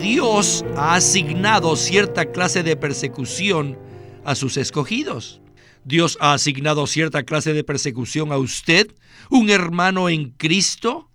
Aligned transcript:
Dios 0.00 0.64
ha 0.78 0.94
asignado 0.94 1.76
cierta 1.76 2.32
clase 2.32 2.62
de 2.62 2.74
persecución 2.74 3.78
a 4.24 4.34
sus 4.34 4.56
escogidos. 4.56 5.42
Dios 5.84 6.16
ha 6.20 6.32
asignado 6.32 6.86
cierta 6.86 7.24
clase 7.24 7.52
de 7.52 7.64
persecución 7.64 8.32
a 8.32 8.38
usted, 8.38 8.94
un 9.28 9.50
hermano 9.50 10.08
en 10.08 10.30
Cristo, 10.30 11.10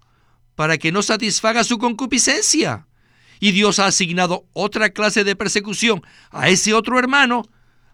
para 0.54 0.78
que 0.78 0.92
no 0.92 1.02
satisfaga 1.02 1.64
su 1.64 1.80
concupiscencia. 1.80 2.88
Y 3.40 3.54
Dios 3.54 3.80
ha 3.80 3.88
asignado 3.88 4.46
otra 4.54 4.92
clase 4.92 5.24
de 5.24 5.36
persecución 5.36 6.04
a 6.30 6.50
ese 6.50 6.76
otro 6.76 7.00
hermano 7.00 7.44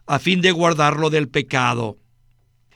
a 0.07 0.19
fin 0.19 0.41
de 0.41 0.51
guardarlo 0.51 1.09
del 1.09 1.29
pecado. 1.29 1.99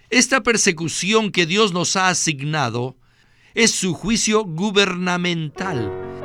Esta 0.10 0.42
persecución 0.42 1.32
que 1.32 1.46
Dios 1.46 1.74
nos 1.74 1.98
ha 1.98 2.08
asignado 2.08 2.96
es 3.56 3.72
su 3.72 3.94
juicio 3.94 4.46
gubernamental. 4.46 6.25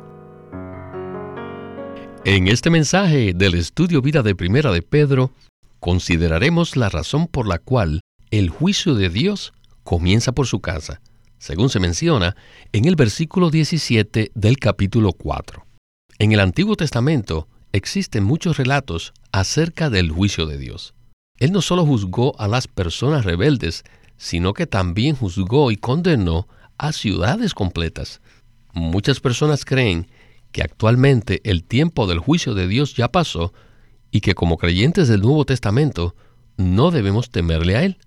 En 2.23 2.47
este 2.47 2.69
mensaje 2.69 3.33
del 3.33 3.55
Estudio 3.55 3.99
Vida 4.03 4.21
de 4.21 4.35
Primera 4.35 4.71
de 4.71 4.83
Pedro, 4.83 5.31
consideraremos 5.79 6.77
la 6.77 6.87
razón 6.87 7.25
por 7.25 7.47
la 7.47 7.57
cual 7.57 8.01
el 8.29 8.51
juicio 8.51 8.93
de 8.93 9.09
Dios 9.09 9.53
comienza 9.83 10.31
por 10.31 10.45
su 10.45 10.59
casa, 10.59 11.01
según 11.39 11.69
se 11.69 11.79
menciona 11.79 12.35
en 12.73 12.85
el 12.85 12.95
versículo 12.95 13.49
17 13.49 14.31
del 14.35 14.59
capítulo 14.59 15.13
4. 15.13 15.65
En 16.19 16.31
el 16.31 16.41
Antiguo 16.41 16.75
Testamento 16.75 17.47
existen 17.71 18.23
muchos 18.23 18.57
relatos 18.57 19.13
acerca 19.31 19.89
del 19.89 20.11
juicio 20.11 20.45
de 20.45 20.59
Dios. 20.59 20.93
Él 21.39 21.51
no 21.51 21.63
solo 21.63 21.87
juzgó 21.87 22.39
a 22.39 22.47
las 22.47 22.67
personas 22.67 23.25
rebeldes, 23.25 23.83
sino 24.17 24.53
que 24.53 24.67
también 24.67 25.15
juzgó 25.15 25.71
y 25.71 25.75
condenó 25.75 26.47
a 26.77 26.91
ciudades 26.91 27.55
completas. 27.55 28.21
Muchas 28.73 29.19
personas 29.19 29.65
creen 29.65 30.07
que 30.51 30.63
actualmente 30.63 31.41
el 31.43 31.63
tiempo 31.63 32.07
del 32.07 32.19
juicio 32.19 32.53
de 32.53 32.67
Dios 32.67 32.95
ya 32.95 33.09
pasó 33.09 33.53
y 34.11 34.21
que 34.21 34.35
como 34.35 34.57
creyentes 34.57 35.07
del 35.07 35.21
Nuevo 35.21 35.45
Testamento 35.45 36.15
no 36.57 36.91
debemos 36.91 37.29
temerle 37.29 37.77
a 37.77 37.83
Él. 37.83 37.97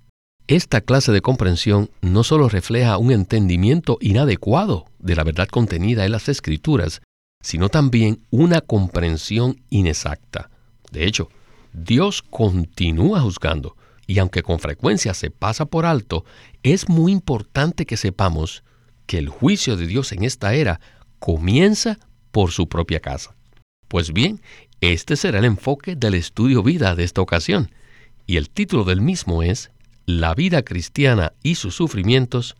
Esta 0.46 0.82
clase 0.82 1.10
de 1.10 1.22
comprensión 1.22 1.90
no 2.02 2.22
solo 2.22 2.48
refleja 2.50 2.98
un 2.98 3.10
entendimiento 3.10 3.96
inadecuado 4.00 4.84
de 4.98 5.16
la 5.16 5.24
verdad 5.24 5.48
contenida 5.48 6.04
en 6.04 6.12
las 6.12 6.28
Escrituras, 6.28 7.00
sino 7.40 7.70
también 7.70 8.20
una 8.30 8.60
comprensión 8.60 9.62
inexacta. 9.70 10.50
De 10.92 11.06
hecho, 11.06 11.30
Dios 11.72 12.22
continúa 12.22 13.20
juzgando, 13.20 13.76
y 14.06 14.18
aunque 14.18 14.42
con 14.42 14.60
frecuencia 14.60 15.14
se 15.14 15.30
pasa 15.30 15.64
por 15.64 15.86
alto, 15.86 16.24
es 16.62 16.88
muy 16.90 17.10
importante 17.10 17.86
que 17.86 17.96
sepamos 17.96 18.64
que 19.06 19.18
el 19.18 19.28
juicio 19.28 19.76
de 19.76 19.86
Dios 19.86 20.12
en 20.12 20.24
esta 20.24 20.54
era 20.54 20.80
comienza 21.18 21.98
por 22.34 22.50
su 22.50 22.68
propia 22.68 22.98
casa. 22.98 23.36
Pues 23.86 24.12
bien, 24.12 24.40
este 24.80 25.14
será 25.14 25.38
el 25.38 25.44
enfoque 25.44 25.94
del 25.94 26.14
estudio 26.14 26.64
vida 26.64 26.96
de 26.96 27.04
esta 27.04 27.20
ocasión, 27.20 27.70
y 28.26 28.38
el 28.38 28.50
título 28.50 28.82
del 28.82 29.00
mismo 29.00 29.44
es 29.44 29.70
La 30.04 30.34
vida 30.34 30.64
cristiana 30.64 31.32
y 31.44 31.54
sus 31.54 31.76
sufrimientos, 31.76 32.56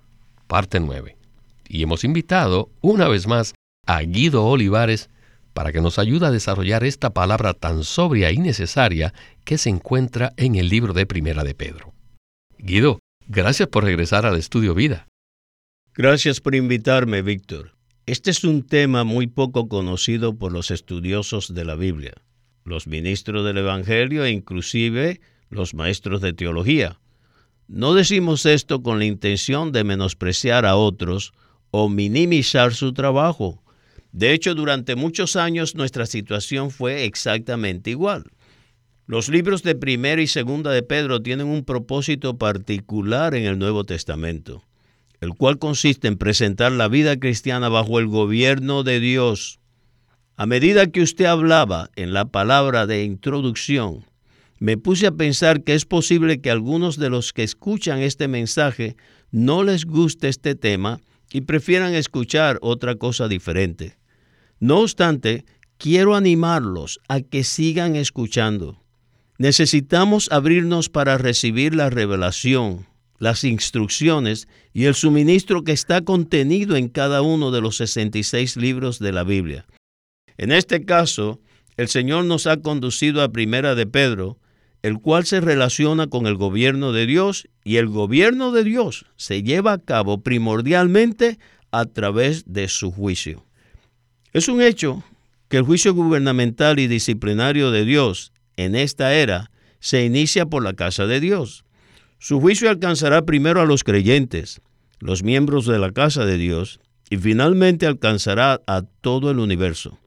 parte 0.46 0.78
9. 0.78 1.16
Y 1.68 1.82
hemos 1.82 2.04
invitado 2.04 2.70
una 2.82 3.08
vez 3.08 3.26
más 3.26 3.54
a 3.84 4.00
Guido 4.02 4.44
Olivares 4.44 5.10
para 5.54 5.72
que 5.72 5.80
nos 5.80 5.98
ayude 5.98 6.26
a 6.26 6.30
desarrollar 6.30 6.84
esta 6.84 7.10
palabra 7.10 7.52
tan 7.52 7.82
sobria 7.82 8.30
y 8.30 8.38
necesaria 8.38 9.12
que 9.44 9.58
se 9.58 9.70
encuentra 9.70 10.34
en 10.36 10.54
el 10.54 10.68
libro 10.68 10.92
de 10.92 11.04
Primera 11.04 11.42
de 11.42 11.56
Pedro. 11.56 11.92
Guido, 12.58 13.00
gracias 13.26 13.68
por 13.68 13.82
regresar 13.82 14.24
al 14.24 14.36
estudio 14.36 14.72
vida. 14.72 15.08
Gracias 15.96 16.40
por 16.40 16.54
invitarme, 16.54 17.22
Víctor. 17.22 17.73
Este 18.06 18.30
es 18.30 18.44
un 18.44 18.62
tema 18.62 19.04
muy 19.04 19.26
poco 19.26 19.68
conocido 19.68 20.36
por 20.36 20.52
los 20.52 20.70
estudiosos 20.70 21.54
de 21.54 21.64
la 21.64 21.74
Biblia, 21.74 22.14
los 22.64 22.86
ministros 22.86 23.44
del 23.44 23.58
Evangelio 23.58 24.24
e 24.24 24.30
inclusive 24.30 25.20
los 25.48 25.74
maestros 25.74 26.20
de 26.20 26.32
teología. 26.32 26.98
No 27.66 27.94
decimos 27.94 28.44
esto 28.46 28.82
con 28.82 28.98
la 28.98 29.06
intención 29.06 29.72
de 29.72 29.84
menospreciar 29.84 30.66
a 30.66 30.76
otros 30.76 31.32
o 31.70 31.88
minimizar 31.88 32.74
su 32.74 32.92
trabajo, 32.92 33.64
de 34.14 34.32
hecho, 34.32 34.54
durante 34.54 34.94
muchos 34.94 35.34
años 35.34 35.74
nuestra 35.74 36.06
situación 36.06 36.70
fue 36.70 37.04
exactamente 37.04 37.90
igual. 37.90 38.30
Los 39.08 39.28
libros 39.28 39.64
de 39.64 39.74
primera 39.74 40.22
y 40.22 40.28
segunda 40.28 40.70
de 40.70 40.84
Pedro 40.84 41.20
tienen 41.20 41.48
un 41.48 41.64
propósito 41.64 42.38
particular 42.38 43.34
en 43.34 43.44
el 43.44 43.58
Nuevo 43.58 43.82
Testamento, 43.82 44.62
el 45.24 45.34
cual 45.34 45.58
consiste 45.58 46.06
en 46.06 46.16
presentar 46.16 46.70
la 46.70 46.86
vida 46.86 47.18
cristiana 47.18 47.68
bajo 47.68 47.98
el 47.98 48.06
gobierno 48.06 48.82
de 48.82 49.00
Dios. 49.00 49.58
A 50.36 50.46
medida 50.46 50.86
que 50.86 51.02
usted 51.02 51.24
hablaba 51.24 51.90
en 51.96 52.12
la 52.12 52.26
palabra 52.26 52.86
de 52.86 53.04
introducción, 53.04 54.04
me 54.58 54.76
puse 54.76 55.06
a 55.06 55.12
pensar 55.12 55.62
que 55.64 55.74
es 55.74 55.84
posible 55.84 56.40
que 56.40 56.50
algunos 56.50 56.98
de 56.98 57.10
los 57.10 57.32
que 57.32 57.42
escuchan 57.42 58.00
este 58.00 58.28
mensaje 58.28 58.96
no 59.30 59.64
les 59.64 59.84
guste 59.84 60.28
este 60.28 60.54
tema 60.54 61.00
y 61.32 61.40
prefieran 61.40 61.94
escuchar 61.94 62.58
otra 62.62 62.94
cosa 62.94 63.26
diferente. 63.26 63.96
No 64.60 64.80
obstante, 64.80 65.44
quiero 65.78 66.14
animarlos 66.14 67.00
a 67.08 67.20
que 67.20 67.44
sigan 67.44 67.96
escuchando. 67.96 68.80
Necesitamos 69.38 70.30
abrirnos 70.30 70.88
para 70.88 71.18
recibir 71.18 71.74
la 71.74 71.90
revelación, 71.90 72.86
las 73.18 73.44
instrucciones 73.44 74.48
y 74.72 74.84
el 74.84 74.94
suministro 74.94 75.62
que 75.62 75.72
está 75.72 76.02
contenido 76.02 76.76
en 76.76 76.88
cada 76.88 77.22
uno 77.22 77.50
de 77.50 77.60
los 77.60 77.76
66 77.76 78.56
libros 78.56 78.98
de 78.98 79.12
la 79.12 79.24
Biblia. 79.24 79.66
En 80.36 80.52
este 80.52 80.84
caso, 80.84 81.40
el 81.76 81.88
Señor 81.88 82.24
nos 82.24 82.46
ha 82.46 82.58
conducido 82.58 83.22
a 83.22 83.30
Primera 83.30 83.74
de 83.74 83.86
Pedro, 83.86 84.38
el 84.82 84.98
cual 85.00 85.24
se 85.24 85.40
relaciona 85.40 86.08
con 86.08 86.26
el 86.26 86.36
gobierno 86.36 86.92
de 86.92 87.06
Dios 87.06 87.48
y 87.64 87.76
el 87.76 87.88
gobierno 87.88 88.52
de 88.52 88.64
Dios 88.64 89.06
se 89.16 89.42
lleva 89.42 89.72
a 89.72 89.78
cabo 89.78 90.22
primordialmente 90.22 91.38
a 91.70 91.86
través 91.86 92.44
de 92.46 92.68
su 92.68 92.92
juicio. 92.92 93.44
Es 94.32 94.48
un 94.48 94.60
hecho 94.60 95.02
que 95.48 95.56
el 95.56 95.62
juicio 95.62 95.94
gubernamental 95.94 96.78
y 96.78 96.86
disciplinario 96.86 97.70
de 97.70 97.84
Dios 97.84 98.32
en 98.56 98.74
esta 98.74 99.14
era 99.14 99.50
se 99.80 100.04
inicia 100.04 100.46
por 100.46 100.62
la 100.62 100.74
casa 100.74 101.06
de 101.06 101.20
Dios. 101.20 101.63
Su 102.24 102.40
juicio 102.40 102.70
alcanzará 102.70 103.26
primero 103.26 103.60
a 103.60 103.66
los 103.66 103.84
creyentes, 103.84 104.62
los 104.98 105.22
miembros 105.22 105.66
de 105.66 105.78
la 105.78 105.92
casa 105.92 106.24
de 106.24 106.38
Dios, 106.38 106.80
y 107.10 107.18
finalmente 107.18 107.84
alcanzará 107.84 108.62
a 108.66 108.80
todo 109.02 109.30
el 109.30 109.38
universo. 109.38 109.98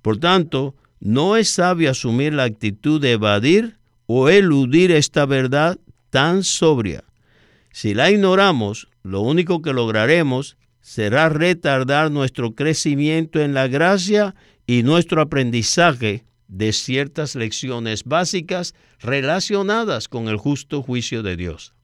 Por 0.00 0.16
tanto, 0.16 0.74
no 0.98 1.36
es 1.36 1.50
sabio 1.50 1.90
asumir 1.90 2.32
la 2.32 2.44
actitud 2.44 3.02
de 3.02 3.12
evadir 3.12 3.76
o 4.06 4.30
eludir 4.30 4.90
esta 4.92 5.26
verdad 5.26 5.78
tan 6.08 6.42
sobria. 6.42 7.04
Si 7.70 7.92
la 7.92 8.10
ignoramos, 8.10 8.88
lo 9.02 9.20
único 9.20 9.60
que 9.60 9.74
lograremos 9.74 10.56
será 10.80 11.28
retardar 11.28 12.10
nuestro 12.10 12.54
crecimiento 12.54 13.40
en 13.40 13.52
la 13.52 13.68
gracia 13.68 14.34
y 14.66 14.84
nuestro 14.84 15.20
aprendizaje 15.20 16.24
de 16.48 16.72
ciertas 16.72 17.34
lecciones 17.34 18.04
básicas 18.04 18.74
relacionadas 19.00 20.08
con 20.08 20.28
el 20.28 20.36
justo 20.36 20.82
juicio 20.82 21.22
de 21.22 21.36
Dios. 21.36 21.74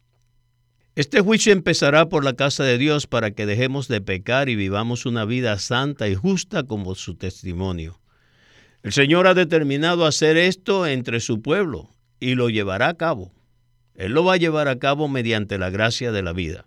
Este 0.96 1.20
juicio 1.20 1.52
empezará 1.52 2.08
por 2.08 2.24
la 2.24 2.34
casa 2.34 2.62
de 2.62 2.78
Dios 2.78 3.06
para 3.06 3.32
que 3.32 3.46
dejemos 3.46 3.88
de 3.88 4.00
pecar 4.00 4.48
y 4.48 4.54
vivamos 4.54 5.06
una 5.06 5.24
vida 5.24 5.58
santa 5.58 6.08
y 6.08 6.14
justa 6.14 6.62
como 6.62 6.94
su 6.94 7.16
testimonio. 7.16 8.00
El 8.84 8.92
Señor 8.92 9.26
ha 9.26 9.34
determinado 9.34 10.06
hacer 10.06 10.36
esto 10.36 10.86
entre 10.86 11.18
su 11.18 11.42
pueblo 11.42 11.90
y 12.20 12.36
lo 12.36 12.48
llevará 12.48 12.88
a 12.88 12.94
cabo. 12.94 13.32
Él 13.94 14.12
lo 14.12 14.24
va 14.24 14.34
a 14.34 14.38
llevar 14.38 14.68
a 14.68 14.78
cabo 14.78 15.08
mediante 15.08 15.58
la 15.58 15.70
gracia 15.70 16.12
de 16.12 16.22
la 16.22 16.32
vida. 16.32 16.66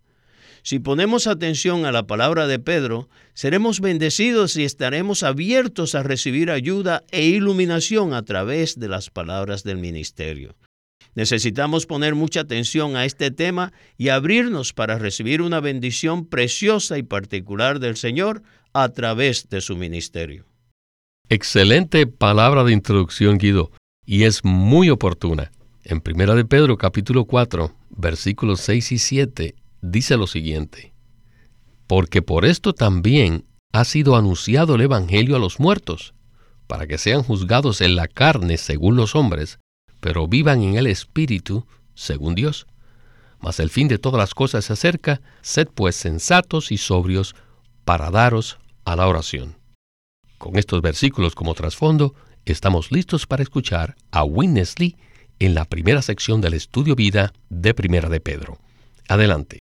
Si 0.68 0.80
ponemos 0.80 1.28
atención 1.28 1.86
a 1.86 1.94
la 1.94 2.08
palabra 2.08 2.46
de 2.46 2.60
Pedro, 2.60 3.08
seremos 3.34 3.80
bendecidos 3.80 4.58
y 4.58 4.66
estaremos 4.66 5.24
abiertos 5.24 5.96
a 5.96 6.04
recibir 6.04 6.52
ayuda 6.52 7.06
e 7.10 7.24
iluminación 7.26 8.14
a 8.14 8.24
través 8.24 8.78
de 8.78 8.90
las 8.90 9.10
palabras 9.10 9.64
del 9.64 9.78
ministerio. 9.78 10.58
Necesitamos 11.16 11.86
poner 11.86 12.16
mucha 12.16 12.42
atención 12.42 12.98
a 12.98 13.06
este 13.06 13.32
tema 13.32 13.72
y 13.98 14.10
abrirnos 14.10 14.74
para 14.74 15.00
recibir 15.00 15.42
una 15.42 15.62
bendición 15.62 16.26
preciosa 16.26 16.98
y 16.98 17.04
particular 17.04 17.80
del 17.80 17.96
Señor 17.96 18.44
a 18.74 18.90
través 18.90 19.48
de 19.48 19.62
su 19.62 19.78
ministerio. 19.78 20.48
Excelente 21.30 22.08
palabra 22.08 22.66
de 22.66 22.74
introducción, 22.74 23.38
Guido. 23.38 23.72
y 24.06 24.24
es 24.24 24.44
muy 24.44 24.90
oportuna. 24.90 25.50
En 25.86 26.04
1 26.06 26.36
de 26.36 26.44
Pedro 26.44 26.78
capítulo 26.78 27.24
4, 27.24 27.74
versículos 27.92 28.60
6 28.60 28.92
y 28.92 28.98
7 28.98 29.56
dice 29.82 30.18
lo 30.18 30.28
siguiente: 30.28 30.94
Porque 31.88 32.22
por 32.22 32.46
esto 32.46 32.74
también 32.74 33.46
ha 33.74 33.86
sido 33.86 34.16
anunciado 34.16 34.76
el 34.76 34.82
evangelio 34.82 35.36
a 35.36 35.40
los 35.40 35.60
muertos, 35.60 36.14
para 36.68 36.88
que 36.88 36.98
sean 36.98 37.24
juzgados 37.24 37.82
en 37.82 37.96
la 37.96 38.08
carne 38.08 38.58
según 38.58 38.96
los 38.96 39.16
hombres, 39.16 39.60
pero 40.00 40.28
vivan 40.28 40.62
en 40.64 40.76
el 40.76 40.88
espíritu 40.88 41.66
según 41.96 42.36
Dios. 42.36 42.68
Mas 43.40 43.60
el 43.60 43.70
fin 43.70 43.88
de 43.88 43.98
todas 43.98 44.20
las 44.20 44.34
cosas 44.34 44.66
se 44.66 44.74
acerca, 44.74 45.22
sed 45.42 45.68
pues 45.74 45.96
sensatos 45.96 46.72
y 46.72 46.78
sobrios 46.78 47.36
para 47.86 48.10
daros 48.12 48.58
a 48.86 48.96
la 48.96 49.08
oración. 49.08 49.56
Con 50.38 50.58
estos 50.58 50.82
versículos 50.82 51.36
como 51.36 51.54
trasfondo, 51.54 52.16
estamos 52.46 52.92
listos 52.92 53.26
para 53.26 53.44
escuchar 53.44 53.96
a 54.12 54.24
Winnesley 54.24 54.96
en 55.40 55.54
la 55.54 55.66
primera 55.66 56.02
sección 56.02 56.42
del 56.42 56.54
estudio 56.54 56.96
vida 56.96 57.34
de 57.50 57.74
Primera 57.74 58.10
de 58.10 58.20
Pedro. 58.20 58.58
Adelante. 59.08 59.60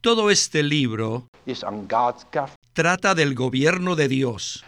Todo 0.00 0.30
este 0.30 0.62
libro 0.62 1.28
trata 2.74 3.14
del 3.14 3.34
gobierno 3.34 3.96
de 3.96 4.08
Dios. 4.08 4.64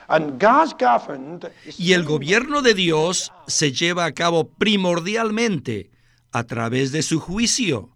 Y 1.79 1.93
el 1.93 2.05
gobierno 2.05 2.62
de 2.62 2.75
Dios 2.75 3.32
se 3.47 3.73
lleva 3.73 4.06
a 4.06 4.12
cabo 4.12 4.49
primordialmente 4.49 5.91
a 6.32 6.44
través 6.44 6.93
de 6.93 7.02
su 7.02 7.20
juicio. 7.20 7.91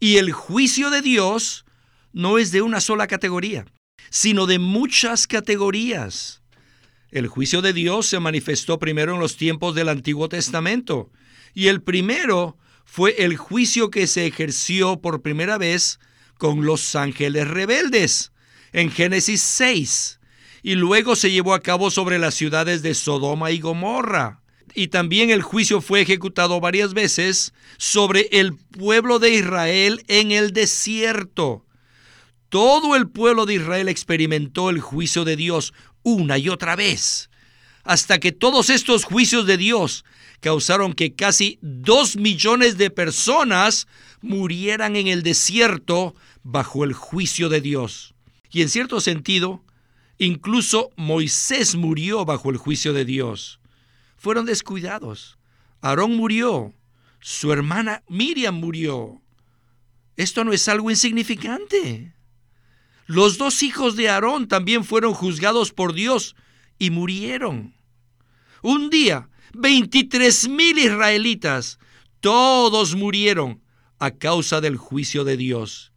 Y 0.00 0.16
el 0.16 0.32
juicio 0.32 0.90
de 0.90 1.02
Dios 1.02 1.66
no 2.12 2.38
es 2.38 2.50
de 2.50 2.62
una 2.62 2.80
sola 2.80 3.06
categoría, 3.06 3.66
sino 4.10 4.46
de 4.46 4.58
muchas 4.58 5.26
categorías. 5.26 6.42
El 7.10 7.26
juicio 7.28 7.60
de 7.60 7.74
Dios 7.74 8.06
se 8.06 8.20
manifestó 8.20 8.78
primero 8.78 9.14
en 9.14 9.20
los 9.20 9.36
tiempos 9.36 9.74
del 9.74 9.90
Antiguo 9.90 10.30
Testamento, 10.30 11.10
y 11.52 11.68
el 11.68 11.82
primero 11.82 12.56
fue 12.94 13.24
el 13.24 13.38
juicio 13.38 13.90
que 13.90 14.06
se 14.06 14.26
ejerció 14.26 15.00
por 15.00 15.22
primera 15.22 15.56
vez 15.56 15.98
con 16.36 16.66
los 16.66 16.94
ángeles 16.94 17.48
rebeldes 17.48 18.32
en 18.74 18.90
Génesis 18.90 19.40
6, 19.40 20.20
y 20.62 20.74
luego 20.74 21.16
se 21.16 21.30
llevó 21.30 21.54
a 21.54 21.62
cabo 21.62 21.90
sobre 21.90 22.18
las 22.18 22.34
ciudades 22.34 22.82
de 22.82 22.92
Sodoma 22.92 23.50
y 23.50 23.60
Gomorra. 23.60 24.42
Y 24.74 24.88
también 24.88 25.30
el 25.30 25.40
juicio 25.40 25.80
fue 25.80 26.02
ejecutado 26.02 26.60
varias 26.60 26.92
veces 26.92 27.54
sobre 27.78 28.28
el 28.30 28.58
pueblo 28.58 29.18
de 29.18 29.30
Israel 29.30 30.04
en 30.08 30.30
el 30.30 30.52
desierto. 30.52 31.64
Todo 32.50 32.94
el 32.94 33.08
pueblo 33.08 33.46
de 33.46 33.54
Israel 33.54 33.88
experimentó 33.88 34.68
el 34.68 34.80
juicio 34.80 35.24
de 35.24 35.36
Dios 35.36 35.72
una 36.02 36.36
y 36.36 36.50
otra 36.50 36.76
vez, 36.76 37.30
hasta 37.84 38.20
que 38.20 38.32
todos 38.32 38.68
estos 38.68 39.04
juicios 39.04 39.46
de 39.46 39.56
Dios 39.56 40.04
causaron 40.42 40.92
que 40.92 41.14
casi 41.14 41.58
dos 41.62 42.16
millones 42.16 42.76
de 42.76 42.90
personas 42.90 43.86
murieran 44.20 44.96
en 44.96 45.06
el 45.06 45.22
desierto 45.22 46.16
bajo 46.42 46.82
el 46.82 46.92
juicio 46.92 47.48
de 47.48 47.60
Dios. 47.60 48.14
Y 48.50 48.62
en 48.62 48.68
cierto 48.68 49.00
sentido, 49.00 49.64
incluso 50.18 50.90
Moisés 50.96 51.76
murió 51.76 52.24
bajo 52.24 52.50
el 52.50 52.56
juicio 52.56 52.92
de 52.92 53.04
Dios. 53.04 53.60
Fueron 54.16 54.44
descuidados. 54.44 55.38
Aarón 55.80 56.16
murió. 56.16 56.74
Su 57.20 57.52
hermana 57.52 58.02
Miriam 58.08 58.56
murió. 58.56 59.22
Esto 60.16 60.42
no 60.42 60.52
es 60.52 60.66
algo 60.66 60.90
insignificante. 60.90 62.14
Los 63.06 63.38
dos 63.38 63.62
hijos 63.62 63.94
de 63.94 64.08
Aarón 64.08 64.48
también 64.48 64.84
fueron 64.84 65.14
juzgados 65.14 65.72
por 65.72 65.92
Dios 65.92 66.34
y 66.80 66.90
murieron. 66.90 67.74
Un 68.60 68.90
día, 68.90 69.28
23 69.54 70.48
mil 70.48 70.78
israelitas, 70.78 71.78
todos 72.20 72.94
murieron 72.94 73.60
a 73.98 74.12
causa 74.12 74.60
del 74.60 74.76
juicio 74.76 75.24
de 75.24 75.36
Dios. 75.36 75.92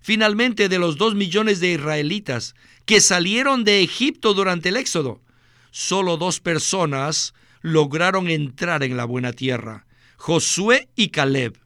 Finalmente, 0.00 0.68
de 0.68 0.78
los 0.78 0.96
dos 0.96 1.14
millones 1.14 1.60
de 1.60 1.72
israelitas 1.72 2.54
que 2.86 3.00
salieron 3.00 3.64
de 3.64 3.82
Egipto 3.82 4.34
durante 4.34 4.70
el 4.70 4.76
Éxodo, 4.76 5.20
solo 5.70 6.16
dos 6.16 6.40
personas 6.40 7.34
lograron 7.60 8.28
entrar 8.28 8.82
en 8.82 8.96
la 8.96 9.04
buena 9.04 9.32
tierra, 9.32 9.86
Josué 10.16 10.88
y 10.96 11.08
Caleb. 11.08 11.58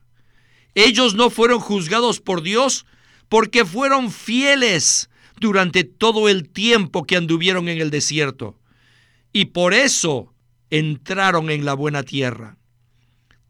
Ellos 0.74 1.14
no 1.14 1.30
fueron 1.30 1.60
juzgados 1.60 2.20
por 2.20 2.42
Dios 2.42 2.84
porque 3.28 3.64
fueron 3.64 4.10
fieles 4.10 5.08
durante 5.40 5.84
todo 5.84 6.28
el 6.28 6.48
tiempo 6.48 7.04
que 7.04 7.16
anduvieron 7.16 7.68
en 7.68 7.80
el 7.80 7.90
desierto. 7.90 8.58
Y 9.32 9.46
por 9.46 9.74
eso 9.74 10.33
entraron 10.78 11.50
en 11.50 11.64
la 11.64 11.74
buena 11.74 12.02
tierra. 12.02 12.56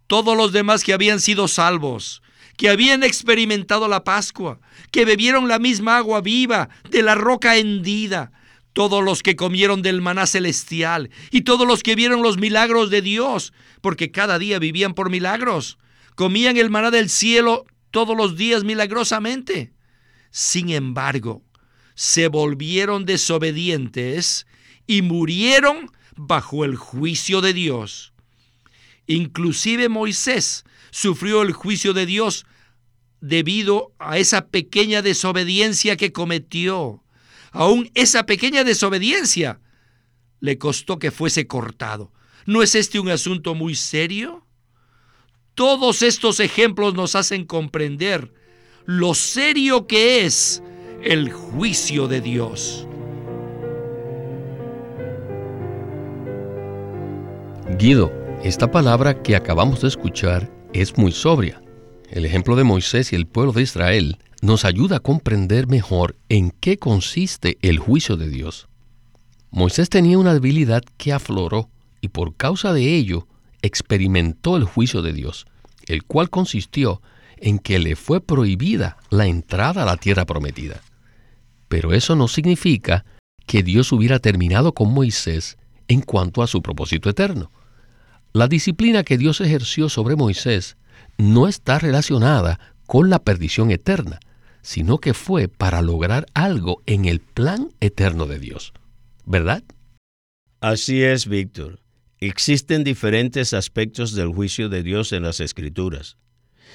Todos 0.07 0.37
los 0.37 0.53
demás 0.53 0.85
que 0.85 0.93
habían 0.93 1.21
sido 1.21 1.49
salvos, 1.49 2.23
que 2.59 2.69
habían 2.69 3.03
experimentado 3.03 3.89
la 3.89 4.05
Pascua, 4.05 4.61
que 4.91 5.07
bebieron 5.07 5.49
la 5.49 5.59
misma 5.59 5.97
agua 5.97 6.21
viva 6.21 6.69
de 6.91 7.03
la 7.03 7.15
roca 7.15 7.57
hendida, 7.57 8.31
todos 8.75 9.03
los 9.03 9.23
que 9.23 9.37
comieron 9.37 9.81
del 9.81 10.03
maná 10.03 10.27
celestial 10.27 11.09
y 11.31 11.43
todos 11.43 11.67
los 11.67 11.83
que 11.83 11.95
vieron 11.95 12.23
los 12.23 12.37
milagros 12.37 12.91
de 12.91 13.01
Dios, 13.01 13.55
porque 13.81 14.11
cada 14.11 14.39
día 14.39 14.59
vivían 14.59 14.93
por 14.93 15.09
milagros, 15.09 15.79
comían 16.17 16.59
el 16.59 16.69
maná 16.69 16.91
del 16.91 17.09
cielo 17.09 17.65
todos 17.91 18.15
los 18.17 18.37
días 18.37 18.65
milagrosamente. 18.65 19.73
Sin 20.31 20.69
embargo, 20.69 21.43
se 21.95 22.29
volvieron 22.29 23.07
desobedientes 23.07 24.47
y 24.87 25.01
murieron 25.01 25.91
bajo 26.17 26.65
el 26.65 26.77
juicio 26.77 27.41
de 27.41 27.53
Dios. 27.53 28.13
Inclusive 29.07 29.89
Moisés 29.89 30.65
sufrió 30.91 31.43
el 31.43 31.53
juicio 31.53 31.93
de 31.93 32.07
Dios 32.07 32.47
debido 33.21 33.93
a 33.99 34.19
esa 34.19 34.49
pequeña 34.49 35.03
desobediencia 35.03 35.97
que 35.97 36.13
cometió. 36.13 37.03
Aún 37.53 37.91
esa 37.95 38.27
pequeña 38.27 38.65
desobediencia 38.65 39.61
le 40.41 40.59
costó 40.59 40.99
que 40.99 41.11
fuese 41.11 41.47
cortado. 41.47 42.13
¿No 42.47 42.63
es 42.63 42.75
este 42.75 42.99
un 42.99 43.09
asunto 43.09 43.55
muy 43.55 43.75
serio? 43.75 44.47
Todos 45.55 46.03
estos 46.03 46.41
ejemplos 46.41 46.95
nos 46.95 47.15
hacen 47.15 47.45
comprender 47.45 48.35
lo 48.85 49.15
serio 49.15 49.87
que 49.87 50.27
es 50.27 50.63
el 51.03 51.33
juicio 51.33 52.09
de 52.09 52.21
Dios. 52.21 52.87
Guido, 57.71 58.13
esta 58.45 58.71
palabra 58.71 59.23
que 59.23 59.35
acabamos 59.35 59.81
de 59.81 59.89
escuchar 59.89 60.53
es 60.75 60.99
muy 60.99 61.13
sobria. 61.13 61.63
El 62.11 62.27
ejemplo 62.27 62.57
de 62.57 62.63
Moisés 62.63 63.13
y 63.13 63.17
el 63.17 63.27
pueblo 63.27 63.53
de 63.53 63.63
Israel 63.63 64.19
nos 64.43 64.67
ayuda 64.67 64.97
a 64.97 65.01
comprender 65.01 65.67
mejor 65.67 66.15
en 66.29 66.51
qué 66.51 66.79
consiste 66.79 67.57
el 67.63 67.79
juicio 67.79 68.19
de 68.19 68.29
Dios. 68.29 68.69
Moisés 69.51 69.89
tenía 69.89 70.19
una 70.19 70.35
debilidad 70.35 70.83
que 70.99 71.15
afloró 71.15 71.71
y 72.03 72.09
por 72.09 72.37
causa 72.37 72.75
de 72.75 72.97
ello 72.97 73.27
experimentó 73.63 74.59
el 74.59 74.65
juicio 74.65 75.01
de 75.01 75.15
Dios, 75.15 75.47
el 75.87 76.05
cual 76.05 76.29
consistió 76.29 77.01
en 77.39 77.59
que 77.59 77.79
le 77.79 77.97
fue 77.97 78.21
prohibida 78.21 78.99
la 79.09 79.27
entrada 79.27 79.85
a 79.85 79.87
la 79.87 79.97
tierra 79.97 80.27
prometida. 80.27 80.83
Pero 81.69 81.95
eso 81.95 82.15
no 82.15 82.29
significa 82.29 83.07
que 83.47 83.63
Dios 83.63 83.91
hubiera 83.91 84.19
terminado 84.19 84.75
con 84.75 84.93
Moisés 84.93 85.57
en 85.89 86.01
cuanto 86.01 86.43
a 86.43 86.47
su 86.47 86.63
propósito 86.63 87.09
eterno. 87.11 87.51
La 88.33 88.49
disciplina 88.49 89.05
que 89.05 89.19
Dios 89.19 89.41
ejerció 89.41 89.89
sobre 89.89 90.17
Moisés 90.17 90.77
no 91.19 91.47
está 91.47 91.79
relacionada 91.79 92.59
con 92.87 93.11
la 93.11 93.19
perdición 93.19 93.71
eterna, 93.71 94.21
sino 94.63 94.99
que 94.99 95.15
fue 95.15 95.49
para 95.49 95.83
lograr 95.83 96.27
algo 96.35 96.83
en 96.87 97.05
el 97.05 97.21
plan 97.21 97.71
eterno 97.81 98.27
de 98.27 98.39
Dios. 98.39 98.73
¿Verdad? 99.25 99.63
Así 100.61 101.03
es, 101.03 101.27
Víctor. 101.27 101.81
Existen 102.19 102.85
diferentes 102.85 103.53
aspectos 103.53 104.15
del 104.15 104.29
juicio 104.29 104.69
de 104.69 104.83
Dios 104.83 105.13
en 105.13 105.23
las 105.23 105.41
Escrituras. 105.41 106.17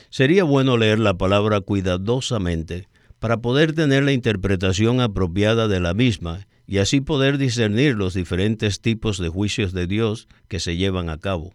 Sería 0.10 0.44
bueno 0.44 0.78
leer 0.78 1.00
la 1.00 1.18
palabra 1.18 1.62
cuidadosamente 1.62 2.88
para 3.20 3.38
poder 3.38 3.74
tener 3.74 4.04
la 4.04 4.12
interpretación 4.12 5.02
apropiada 5.02 5.68
de 5.68 5.80
la 5.80 5.94
misma 5.94 6.48
y 6.70 6.78
así 6.78 7.02
poder 7.02 7.40
discernir 7.40 7.96
los 7.96 8.14
diferentes 8.14 8.80
tipos 8.80 9.18
de 9.18 9.28
juicios 9.28 9.74
de 9.74 9.88
Dios 9.88 10.28
que 10.48 10.60
se 10.60 10.78
llevan 10.78 11.10
a 11.10 11.18
cabo. 11.18 11.52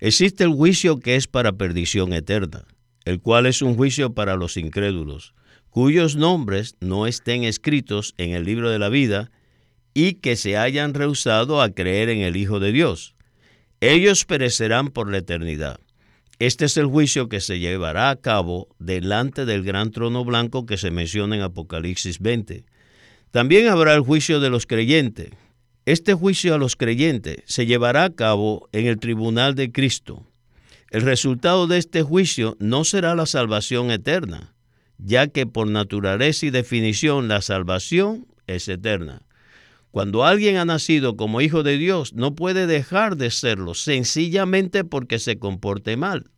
Existe 0.00 0.42
el 0.42 0.50
juicio 0.50 0.98
que 0.98 1.14
es 1.14 1.28
para 1.28 1.52
perdición 1.52 2.12
eterna, 2.12 2.64
el 3.04 3.20
cual 3.20 3.46
es 3.46 3.62
un 3.62 3.76
juicio 3.76 4.14
para 4.14 4.34
los 4.34 4.56
incrédulos, 4.56 5.32
cuyos 5.70 6.16
nombres 6.16 6.74
no 6.80 7.06
estén 7.06 7.44
escritos 7.44 8.14
en 8.18 8.30
el 8.30 8.44
libro 8.44 8.68
de 8.68 8.80
la 8.80 8.88
vida 8.88 9.30
y 9.94 10.14
que 10.14 10.34
se 10.34 10.56
hayan 10.56 10.92
rehusado 10.92 11.62
a 11.62 11.70
creer 11.70 12.08
en 12.08 12.22
el 12.22 12.34
Hijo 12.36 12.58
de 12.58 12.72
Dios. 12.72 13.14
Ellos 13.80 14.24
perecerán 14.24 14.88
por 14.88 15.08
la 15.08 15.18
eternidad. 15.18 15.78
Este 16.40 16.64
es 16.64 16.76
el 16.76 16.86
juicio 16.86 17.28
que 17.28 17.40
se 17.40 17.60
llevará 17.60 18.10
a 18.10 18.16
cabo 18.16 18.66
delante 18.80 19.44
del 19.44 19.62
gran 19.62 19.92
trono 19.92 20.24
blanco 20.24 20.66
que 20.66 20.78
se 20.78 20.90
menciona 20.90 21.36
en 21.36 21.42
Apocalipsis 21.42 22.18
20. 22.18 22.64
También 23.32 23.68
habrá 23.68 23.94
el 23.94 24.02
juicio 24.02 24.40
de 24.40 24.50
los 24.50 24.66
creyentes. 24.66 25.30
Este 25.86 26.12
juicio 26.12 26.54
a 26.54 26.58
los 26.58 26.76
creyentes 26.76 27.38
se 27.46 27.64
llevará 27.64 28.04
a 28.04 28.14
cabo 28.14 28.68
en 28.72 28.86
el 28.86 29.00
tribunal 29.00 29.54
de 29.54 29.72
Cristo. 29.72 30.26
El 30.90 31.00
resultado 31.00 31.66
de 31.66 31.78
este 31.78 32.02
juicio 32.02 32.58
no 32.60 32.84
será 32.84 33.14
la 33.14 33.24
salvación 33.24 33.90
eterna, 33.90 34.54
ya 34.98 35.28
que 35.28 35.46
por 35.46 35.66
naturaleza 35.66 36.44
y 36.44 36.50
definición 36.50 37.26
la 37.28 37.40
salvación 37.40 38.26
es 38.46 38.68
eterna. 38.68 39.22
Cuando 39.92 40.26
alguien 40.26 40.58
ha 40.58 40.66
nacido 40.66 41.16
como 41.16 41.40
hijo 41.40 41.62
de 41.62 41.78
Dios, 41.78 42.12
no 42.12 42.34
puede 42.34 42.66
dejar 42.66 43.16
de 43.16 43.30
serlo, 43.30 43.72
sencillamente 43.72 44.84
porque 44.84 45.18
se 45.18 45.38
comporte 45.38 45.96
mal. 45.96 46.30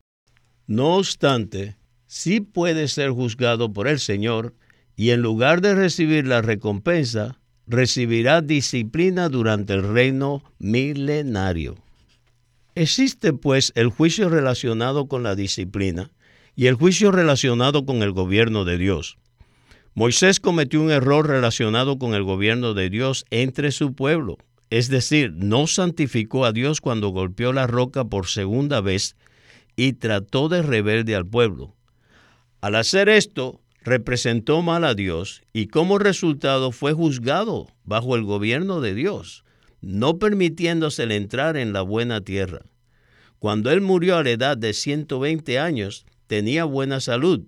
No 0.69 0.95
obstante, 0.95 1.77
sí 2.07 2.41
puede 2.41 2.87
ser 2.87 3.11
juzgado 3.11 3.73
por 3.73 3.89
el 3.89 3.99
Señor 3.99 4.55
y 4.97 5.11
en 5.11 5.23
lugar 5.23 5.61
de 5.61 5.75
recibir 5.75 6.27
la 6.27 6.43
recompensa, 6.43 7.39
recibirá 7.67 8.41
disciplina 8.43 9.29
durante 9.29 9.73
el 9.75 9.83
reino 9.83 10.43
milenario. 10.59 11.77
Existe 12.75 13.33
pues 13.33 13.73
el 13.77 13.89
juicio 13.89 14.29
relacionado 14.29 15.07
con 15.07 15.23
la 15.23 15.35
disciplina 15.35 16.11
y 16.57 16.67
el 16.67 16.75
juicio 16.75 17.11
relacionado 17.11 17.87
con 17.87 18.03
el 18.03 18.13
gobierno 18.13 18.65
de 18.65 18.79
Dios. 18.79 19.17
Moisés 19.95 20.41
cometió 20.41 20.83
un 20.83 20.91
error 20.91 21.29
relacionado 21.29 21.99
con 21.99 22.15
el 22.15 22.25
gobierno 22.25 22.75
de 22.75 22.91
Dios 22.91 23.25
entre 23.31 23.71
su 23.71 23.95
pueblo, 23.95 24.39
es 24.71 24.89
decir, 24.89 25.33
no 25.37 25.69
santificó 25.69 26.45
a 26.45 26.53
Dios 26.53 26.81
cuando 26.81 27.11
golpeó 27.11 27.53
la 27.53 27.69
roca 27.69 28.05
por 28.05 28.27
segunda 28.27 28.81
vez 28.81 29.15
y 29.77 29.93
trató 29.95 30.49
de 30.49 30.63
rebelde 30.63 31.15
al 31.15 31.27
pueblo. 31.27 31.77
Al 32.61 32.75
hacer 32.75 33.09
esto, 33.09 33.61
representó 33.85 34.63
mal 34.63 34.85
a 34.85 34.95
Dios 34.95 35.43
y 35.53 35.67
como 35.67 35.99
resultado 35.99 36.73
fue 36.73 36.95
juzgado 36.95 37.69
bajo 37.85 38.17
el 38.17 38.25
gobierno 38.25 38.81
de 38.81 38.95
Dios, 38.95 39.45
no 39.83 40.19
permitiéndosele 40.19 41.17
entrar 41.17 41.57
en 41.57 41.73
la 41.73 41.83
buena 41.83 42.23
tierra. 42.23 42.63
Cuando 43.39 43.71
él 43.71 43.83
murió 43.83 44.17
a 44.17 44.25
la 44.25 44.31
edad 44.31 44.57
de 44.57 44.73
120 44.73 45.59
años, 45.59 46.07
tenía 46.27 46.65
buena 46.65 47.01
salud, 47.01 47.43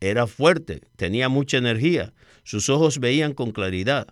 era 0.00 0.26
fuerte, 0.26 0.80
tenía 0.96 1.28
mucha 1.28 1.58
energía, 1.58 2.14
sus 2.42 2.70
ojos 2.70 2.98
veían 2.98 3.34
con 3.34 3.52
claridad, 3.52 4.08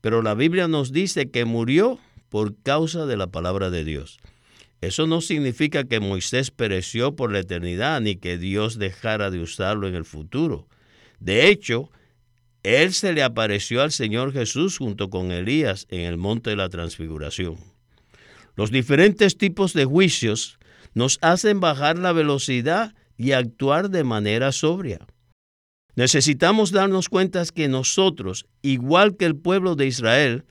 pero 0.00 0.22
la 0.22 0.34
Biblia 0.34 0.68
nos 0.68 0.92
dice 0.92 1.30
que 1.30 1.44
murió 1.44 1.98
por 2.28 2.54
causa 2.62 3.06
de 3.06 3.16
la 3.16 3.26
palabra 3.26 3.70
de 3.70 3.84
Dios. 3.84 4.18
Eso 4.80 5.06
no 5.06 5.20
significa 5.20 5.84
que 5.84 5.98
Moisés 5.98 6.50
pereció 6.50 7.16
por 7.16 7.32
la 7.32 7.40
eternidad 7.40 8.00
ni 8.00 8.16
que 8.16 8.38
Dios 8.38 8.78
dejara 8.78 9.30
de 9.30 9.40
usarlo 9.40 9.88
en 9.88 9.94
el 9.94 10.04
futuro. 10.04 10.68
De 11.20 11.48
hecho, 11.48 11.90
él 12.62 12.92
se 12.92 13.12
le 13.12 13.22
apareció 13.22 13.82
al 13.82 13.92
Señor 13.92 14.32
Jesús 14.32 14.78
junto 14.78 15.10
con 15.10 15.32
Elías 15.32 15.86
en 15.90 16.00
el 16.00 16.16
monte 16.16 16.50
de 16.50 16.56
la 16.56 16.70
transfiguración. 16.70 17.56
Los 18.56 18.70
diferentes 18.70 19.36
tipos 19.36 19.72
de 19.74 19.84
juicios 19.84 20.58
nos 20.94 21.18
hacen 21.20 21.60
bajar 21.60 21.98
la 21.98 22.12
velocidad 22.12 22.94
y 23.16 23.32
actuar 23.32 23.90
de 23.90 24.04
manera 24.04 24.52
sobria. 24.52 25.06
Necesitamos 25.96 26.72
darnos 26.72 27.08
cuenta 27.08 27.44
que 27.54 27.68
nosotros, 27.68 28.46
igual 28.62 29.16
que 29.16 29.26
el 29.26 29.36
pueblo 29.36 29.76
de 29.76 29.86
Israel, 29.86 30.44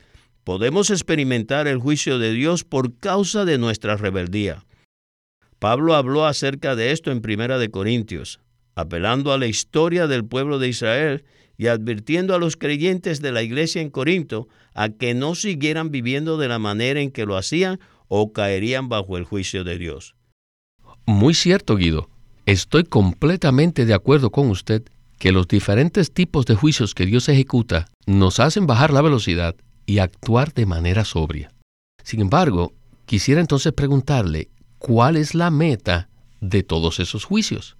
podemos 0.44 0.90
experimentar 0.90 1.68
el 1.68 1.80
juicio 1.80 2.20
de 2.20 2.32
Dios 2.32 2.64
por 2.64 2.98
causa 2.98 3.44
de 3.44 3.58
nuestra 3.58 3.98
rebeldía. 3.98 4.66
Pablo 5.60 5.96
habló 5.96 6.26
acerca 6.26 6.76
de 6.76 6.92
esto 6.92 7.12
en 7.12 7.22
Primera 7.22 7.58
de 7.58 7.70
Corintios, 7.70 8.40
apelando 8.76 9.32
a 9.32 9.38
la 9.38 9.48
historia 9.48 10.08
del 10.08 10.26
pueblo 10.26 10.60
de 10.60 10.70
Israel 10.70 11.24
y 11.58 11.68
advirtiendo 11.68 12.34
a 12.34 12.40
los 12.40 12.58
creyentes 12.58 13.22
de 13.22 13.32
la 13.32 13.44
iglesia 13.44 13.82
en 13.82 13.90
Corinto 13.90 14.48
a 14.74 14.90
que 14.90 15.14
no 15.14 15.36
siguieran 15.36 15.92
viviendo 15.92 16.38
de 16.38 16.48
la 16.48 16.60
manera 16.60 17.00
en 17.00 17.12
que 17.12 17.26
lo 17.26 17.38
hacían 17.38 17.80
o 18.08 18.34
caerían 18.34 18.90
bajo 18.90 19.18
el 19.18 19.24
juicio 19.24 19.64
de 19.64 19.78
Dios. 19.78 20.16
Muy 21.06 21.34
cierto, 21.34 21.76
Guido. 21.76 22.10
Estoy 22.46 22.84
completamente 22.84 23.86
de 23.86 23.94
acuerdo 23.94 24.32
con 24.32 24.50
usted 24.50 24.84
que 25.20 25.32
los 25.32 25.48
diferentes 25.48 26.12
tipos 26.12 26.46
de 26.46 26.56
juicios 26.56 26.94
que 26.94 27.06
Dios 27.06 27.30
ejecuta 27.30 27.88
nos 28.06 28.40
hacen 28.40 28.68
bajar 28.68 28.92
la 28.92 29.02
velocidad 29.02 29.56
y 29.86 30.00
actuar 30.00 30.54
de 30.54 30.66
manera 30.66 31.06
sobria. 31.06 31.52
Sin 32.04 32.20
embargo, 32.20 32.74
quisiera 33.06 33.40
entonces 33.40 33.72
preguntarle, 33.74 34.50
¿cuál 34.80 35.16
es 35.16 35.36
la 35.36 35.50
meta 35.52 36.10
de 36.42 36.64
todos 36.64 37.00
esos 37.00 37.24
juicios? 37.24 37.78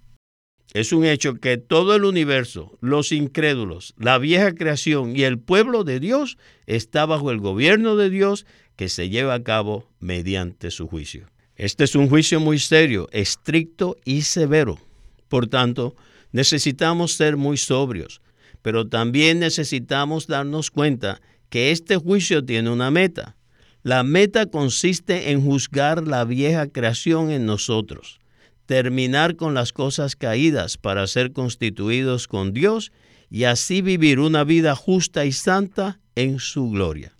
Es 0.72 0.92
un 0.92 1.04
hecho 1.04 1.34
que 1.34 1.56
todo 1.56 1.94
el 1.94 2.04
universo, 2.04 2.76
los 2.80 3.12
incrédulos, 3.12 3.94
la 3.96 4.18
vieja 4.18 4.54
creación 4.54 5.16
y 5.16 5.22
el 5.22 5.38
pueblo 5.38 5.84
de 5.84 6.00
Dios 6.00 6.36
está 6.66 7.06
bajo 7.06 7.30
el 7.30 7.38
gobierno 7.38 7.96
de 7.96 8.10
Dios 8.10 8.46
que 8.76 8.88
se 8.88 9.08
lleva 9.08 9.34
a 9.34 9.42
cabo 9.42 9.88
mediante 10.00 10.70
su 10.70 10.88
juicio. 10.88 11.28
Este 11.56 11.84
es 11.84 11.94
un 11.94 12.08
juicio 12.08 12.40
muy 12.40 12.58
serio, 12.58 13.08
estricto 13.12 13.96
y 14.04 14.22
severo. 14.22 14.80
Por 15.28 15.46
tanto, 15.46 15.94
necesitamos 16.32 17.12
ser 17.14 17.36
muy 17.36 17.56
sobrios, 17.56 18.20
pero 18.62 18.88
también 18.88 19.38
necesitamos 19.38 20.26
darnos 20.26 20.70
cuenta 20.72 21.20
que 21.48 21.70
este 21.70 21.96
juicio 21.96 22.44
tiene 22.44 22.70
una 22.70 22.90
meta. 22.90 23.36
La 23.84 24.02
meta 24.02 24.46
consiste 24.46 25.30
en 25.30 25.42
juzgar 25.42 26.08
la 26.08 26.24
vieja 26.24 26.66
creación 26.66 27.30
en 27.30 27.46
nosotros, 27.46 28.18
terminar 28.66 29.36
con 29.36 29.54
las 29.54 29.72
cosas 29.72 30.16
caídas 30.16 30.78
para 30.78 31.06
ser 31.06 31.32
constituidos 31.32 32.28
con 32.28 32.52
Dios 32.52 32.92
y 33.30 33.44
así 33.44 33.82
vivir 33.82 34.20
una 34.20 34.44
vida 34.44 34.74
justa 34.74 35.24
y 35.24 35.32
santa 35.32 36.00
en 36.14 36.38
su 36.38 36.70
gloria. 36.70 37.16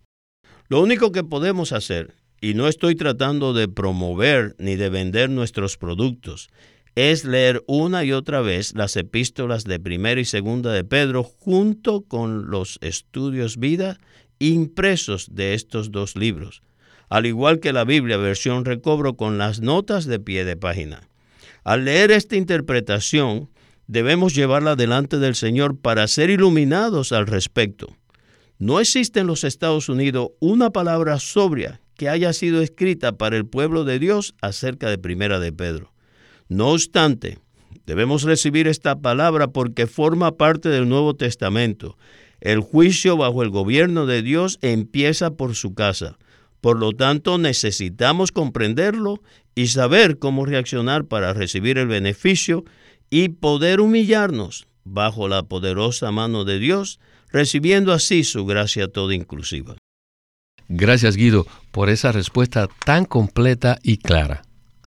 Lo 0.68 0.80
único 0.80 1.12
que 1.12 1.24
podemos 1.24 1.72
hacer, 1.72 2.14
y 2.40 2.54
no 2.54 2.68
estoy 2.68 2.94
tratando 2.94 3.52
de 3.52 3.68
promover 3.68 4.54
ni 4.58 4.76
de 4.76 4.88
vender 4.88 5.30
nuestros 5.30 5.76
productos, 5.76 6.48
es 6.94 7.24
leer 7.24 7.62
una 7.66 8.04
y 8.04 8.12
otra 8.12 8.40
vez 8.40 8.74
las 8.74 8.96
epístolas 8.96 9.64
de 9.64 9.80
primera 9.80 10.20
y 10.20 10.24
segunda 10.24 10.72
de 10.72 10.84
Pedro 10.84 11.24
junto 11.24 12.02
con 12.02 12.50
los 12.50 12.78
estudios 12.82 13.56
vida 13.56 13.98
impresos 14.38 15.34
de 15.34 15.54
estos 15.54 15.90
dos 15.90 16.16
libros, 16.16 16.62
al 17.08 17.26
igual 17.26 17.60
que 17.60 17.72
la 17.72 17.84
Biblia 17.84 18.16
versión 18.16 18.64
recobro 18.64 19.16
con 19.16 19.38
las 19.38 19.60
notas 19.60 20.04
de 20.04 20.20
pie 20.20 20.44
de 20.44 20.56
página. 20.56 21.08
Al 21.64 21.86
leer 21.86 22.10
esta 22.10 22.36
interpretación, 22.36 23.48
debemos 23.86 24.34
llevarla 24.34 24.76
delante 24.76 25.18
del 25.18 25.34
Señor 25.34 25.78
para 25.78 26.06
ser 26.08 26.28
iluminados 26.28 27.10
al 27.12 27.26
respecto. 27.26 27.96
No 28.58 28.80
existe 28.80 29.20
en 29.20 29.26
los 29.26 29.44
Estados 29.44 29.88
Unidos 29.88 30.28
una 30.40 30.70
palabra 30.70 31.18
sobria 31.18 31.80
que 31.96 32.10
haya 32.10 32.32
sido 32.34 32.60
escrita 32.60 33.16
para 33.16 33.36
el 33.36 33.46
pueblo 33.46 33.84
de 33.84 33.98
Dios 33.98 34.34
acerca 34.42 34.90
de 34.90 34.98
Primera 34.98 35.40
de 35.40 35.52
Pedro. 35.52 35.92
No 36.48 36.68
obstante, 36.68 37.38
debemos 37.86 38.24
recibir 38.24 38.68
esta 38.68 39.00
palabra 39.00 39.48
porque 39.48 39.86
forma 39.86 40.36
parte 40.36 40.68
del 40.68 40.88
Nuevo 40.88 41.14
Testamento. 41.14 41.96
El 42.40 42.60
juicio 42.60 43.16
bajo 43.16 43.42
el 43.42 43.48
gobierno 43.48 44.04
de 44.04 44.20
Dios 44.22 44.58
empieza 44.60 45.30
por 45.30 45.54
su 45.54 45.74
casa. 45.74 46.18
Por 46.60 46.78
lo 46.78 46.92
tanto, 46.92 47.38
necesitamos 47.38 48.32
comprenderlo 48.32 49.22
y 49.54 49.68
saber 49.68 50.18
cómo 50.18 50.46
reaccionar 50.46 51.04
para 51.06 51.32
recibir 51.32 51.78
el 51.78 51.86
beneficio 51.86 52.64
y 53.10 53.28
poder 53.28 53.80
humillarnos 53.80 54.66
bajo 54.84 55.28
la 55.28 55.44
poderosa 55.44 56.10
mano 56.10 56.44
de 56.44 56.58
Dios, 56.58 57.00
recibiendo 57.30 57.92
así 57.92 58.24
su 58.24 58.44
gracia 58.44 58.88
toda 58.88 59.14
inclusiva. 59.14 59.76
Gracias 60.68 61.16
Guido 61.16 61.46
por 61.72 61.90
esa 61.90 62.12
respuesta 62.12 62.68
tan 62.84 63.04
completa 63.04 63.78
y 63.82 63.98
clara. 63.98 64.42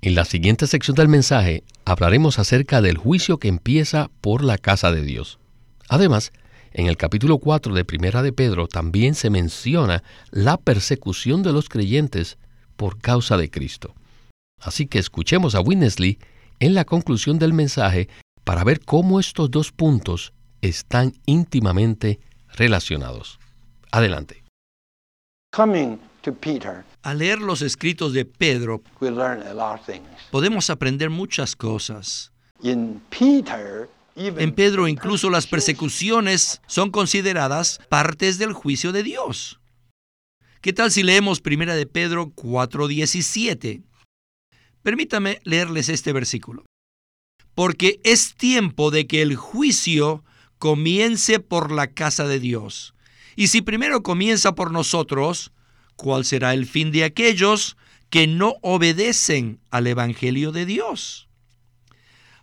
En 0.02 0.16
la 0.16 0.26
siguiente 0.26 0.68
sección 0.68 0.96
del 0.96 1.08
mensaje 1.08 1.64
hablaremos 1.86 2.40
acerca 2.40 2.82
del 2.82 2.98
juicio 2.98 3.38
que 3.38 3.48
empieza 3.48 4.10
por 4.22 4.44
la 4.44 4.58
casa 4.58 4.92
de 4.92 5.04
Dios. 5.04 5.40
Además, 5.88 6.32
en 6.74 6.88
el 6.88 6.98
capítulo 6.98 7.38
4 7.38 7.74
de 7.74 7.86
Primera 7.86 8.24
de 8.24 8.34
Pedro 8.34 8.68
también 8.68 9.14
se 9.14 9.30
menciona 9.30 10.04
la 10.32 10.58
persecución 10.58 11.44
de 11.44 11.52
los 11.52 11.70
creyentes 11.70 12.38
por 12.78 13.00
causa 13.00 13.38
de 13.38 13.50
Cristo. 13.50 13.94
Así 14.62 14.86
que 14.86 15.00
escuchemos 15.00 15.56
a 15.56 15.62
Winnesley 15.62 16.20
en 16.60 16.76
la 16.76 16.86
conclusión 16.86 17.40
del 17.40 17.54
mensaje 17.54 18.08
para 18.44 18.64
ver 18.64 18.80
cómo 18.82 19.20
estos 19.20 19.50
dos 19.50 19.72
puntos 19.72 20.34
están 20.62 21.14
íntimamente 21.26 22.20
relacionados. 22.54 23.40
Adelante. 23.92 24.44
Al 27.02 27.18
leer 27.18 27.40
los 27.40 27.62
escritos 27.64 28.14
de 28.14 28.26
Pedro, 28.26 28.84
podemos 30.30 30.70
aprender 30.70 31.10
muchas 31.10 31.56
cosas. 31.56 32.32
En 32.64 33.02
Pedro 34.54 34.88
incluso 34.88 35.30
las 35.30 35.48
persecuciones 35.48 36.62
son 36.68 36.92
consideradas 36.92 37.80
partes 37.90 38.38
del 38.38 38.54
juicio 38.54 38.92
de 38.92 39.02
Dios. 39.04 39.60
¿Qué 40.62 40.74
tal 40.74 40.92
si 40.92 41.02
leemos 41.02 41.42
1 41.44 41.74
de 41.74 41.88
Pedro 41.88 42.32
4:17? 42.36 43.82
Permítame 44.84 45.40
leerles 45.44 45.90
este 45.90 46.14
versículo. 46.14 46.66
Porque 47.56 48.00
es 48.04 48.36
tiempo 48.36 48.92
de 48.92 49.08
que 49.08 49.22
el 49.22 49.36
juicio 49.36 50.24
comience 50.58 51.40
por 51.40 51.72
la 51.72 51.88
casa 51.88 52.28
de 52.28 52.40
Dios. 52.40 52.94
Y 53.36 53.48
si 53.48 53.62
primero 53.62 54.04
comienza 54.04 54.56
por 54.56 54.72
nosotros, 54.72 55.52
cuál 55.96 56.26
será 56.26 56.54
el 56.54 56.66
fin 56.66 56.92
de 56.92 57.04
aquellos 57.04 57.78
que 58.10 58.28
no 58.28 58.56
obedecen 58.62 59.60
al 59.70 59.88
Evangelio 59.88 60.52
de 60.52 60.66
Dios. 60.66 61.28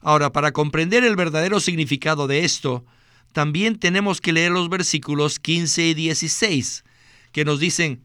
Ahora, 0.01 0.33
para 0.33 0.53
comprender 0.53 1.05
el 1.05 1.17
verdadero 1.17 1.61
significado 1.61 2.27
de 2.27 2.45
esto, 2.45 2.85
también 3.33 3.79
tenemos 3.79 4.21
que 4.21 4.33
leer 4.33 4.53
los 4.53 4.69
versículos 4.69 5.39
15 5.39 5.89
y 5.89 5.95
16, 5.95 6.85
que 7.33 7.45
nos 7.45 7.61
dicen, 7.61 8.05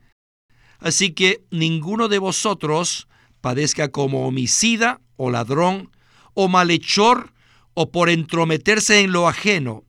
Así 0.84 1.14
que 1.14 1.46
ninguno 1.50 2.10
de 2.10 2.20
vosotros 2.20 3.08
padezca 3.44 3.92
como 3.92 4.26
homicida 4.26 5.02
o 5.18 5.30
ladrón 5.30 5.92
o 6.34 6.48
malhechor 6.48 7.34
o 7.74 7.92
por 7.92 8.10
entrometerse 8.10 9.02
en 9.02 9.12
lo 9.12 9.28
ajeno. 9.28 9.84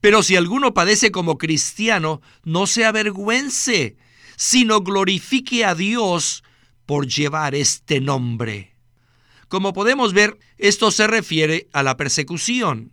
Pero 0.00 0.22
si 0.22 0.36
alguno 0.36 0.72
padece 0.72 1.10
como 1.10 1.38
cristiano, 1.38 2.22
no 2.44 2.68
se 2.68 2.84
avergüence, 2.84 3.96
sino 4.36 4.82
glorifique 4.82 5.64
a 5.64 5.74
Dios 5.74 6.44
por 6.86 7.08
llevar 7.08 7.56
este 7.56 8.00
nombre. 8.00 8.76
Como 9.48 9.72
podemos 9.72 10.12
ver, 10.12 10.38
esto 10.56 10.92
se 10.92 11.08
refiere 11.08 11.66
a 11.72 11.82
la 11.82 11.96
persecución. 11.96 12.92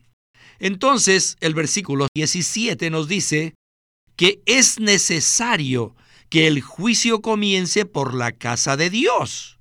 Entonces, 0.58 1.38
el 1.42 1.54
versículo 1.54 2.08
17 2.16 2.90
nos 2.90 3.08
dice 3.08 3.54
que 4.16 4.42
es 4.48 4.80
necesario 4.80 5.96
que 6.34 6.48
el 6.48 6.62
juicio 6.62 7.22
comience 7.22 7.86
por 7.86 8.16
la 8.16 8.32
casa 8.32 8.76
de 8.76 8.90
Dios. 8.90 9.60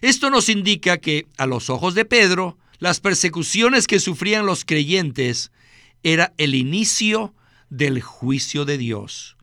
Esto 0.00 0.30
nos 0.30 0.48
indica 0.48 0.96
que, 0.96 1.26
a 1.36 1.44
los 1.44 1.68
ojos 1.68 1.94
de 1.94 2.06
Pedro, 2.06 2.56
las 2.78 3.00
persecuciones 3.00 3.86
que 3.86 4.00
sufrían 4.00 4.46
los 4.46 4.64
creyentes 4.64 5.52
era 6.02 6.32
el 6.38 6.54
inicio 6.54 7.34
del 7.68 8.00
juicio 8.00 8.64
de 8.64 8.78
Dios. 8.78 9.36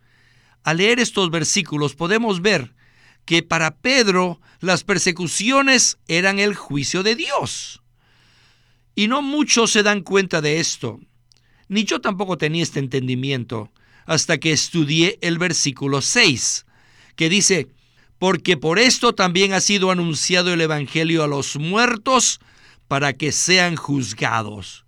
Al 0.64 0.78
leer 0.78 1.00
estos 1.00 1.30
versículos 1.30 1.94
podemos 1.94 2.42
ver 2.42 2.74
que 3.26 3.44
para 3.44 3.76
Pedro 3.76 4.42
las 4.60 4.84
persecuciones 4.84 6.00
eran 6.08 6.40
el 6.40 6.56
juicio 6.56 7.04
de 7.04 7.16
Dios. 7.16 7.84
Y 8.96 9.08
no 9.08 9.22
muchos 9.22 9.70
se 9.70 9.84
dan 9.84 10.02
cuenta 10.02 10.42
de 10.42 10.60
esto. 10.60 11.00
Ni 11.68 11.84
yo 11.84 12.02
tampoco 12.02 12.40
tenía 12.40 12.64
este 12.64 12.80
entendimiento 12.80 13.72
hasta 14.10 14.40
que 14.40 14.52
estudié 14.52 15.20
el 15.22 15.38
versículo 15.38 16.02
6, 16.02 16.66
que 17.16 17.30
dice, 17.30 17.68
porque 18.18 18.58
por 18.58 18.80
esto 18.80 19.14
también 19.14 19.54
ha 19.54 19.62
sido 19.62 19.92
anunciado 19.92 20.52
el 20.52 20.62
Evangelio 20.62 21.24
a 21.24 21.28
los 21.28 21.58
muertos 21.58 22.40
para 22.88 23.14
que 23.14 23.32
sean 23.32 23.76
juzgados. 23.76 24.84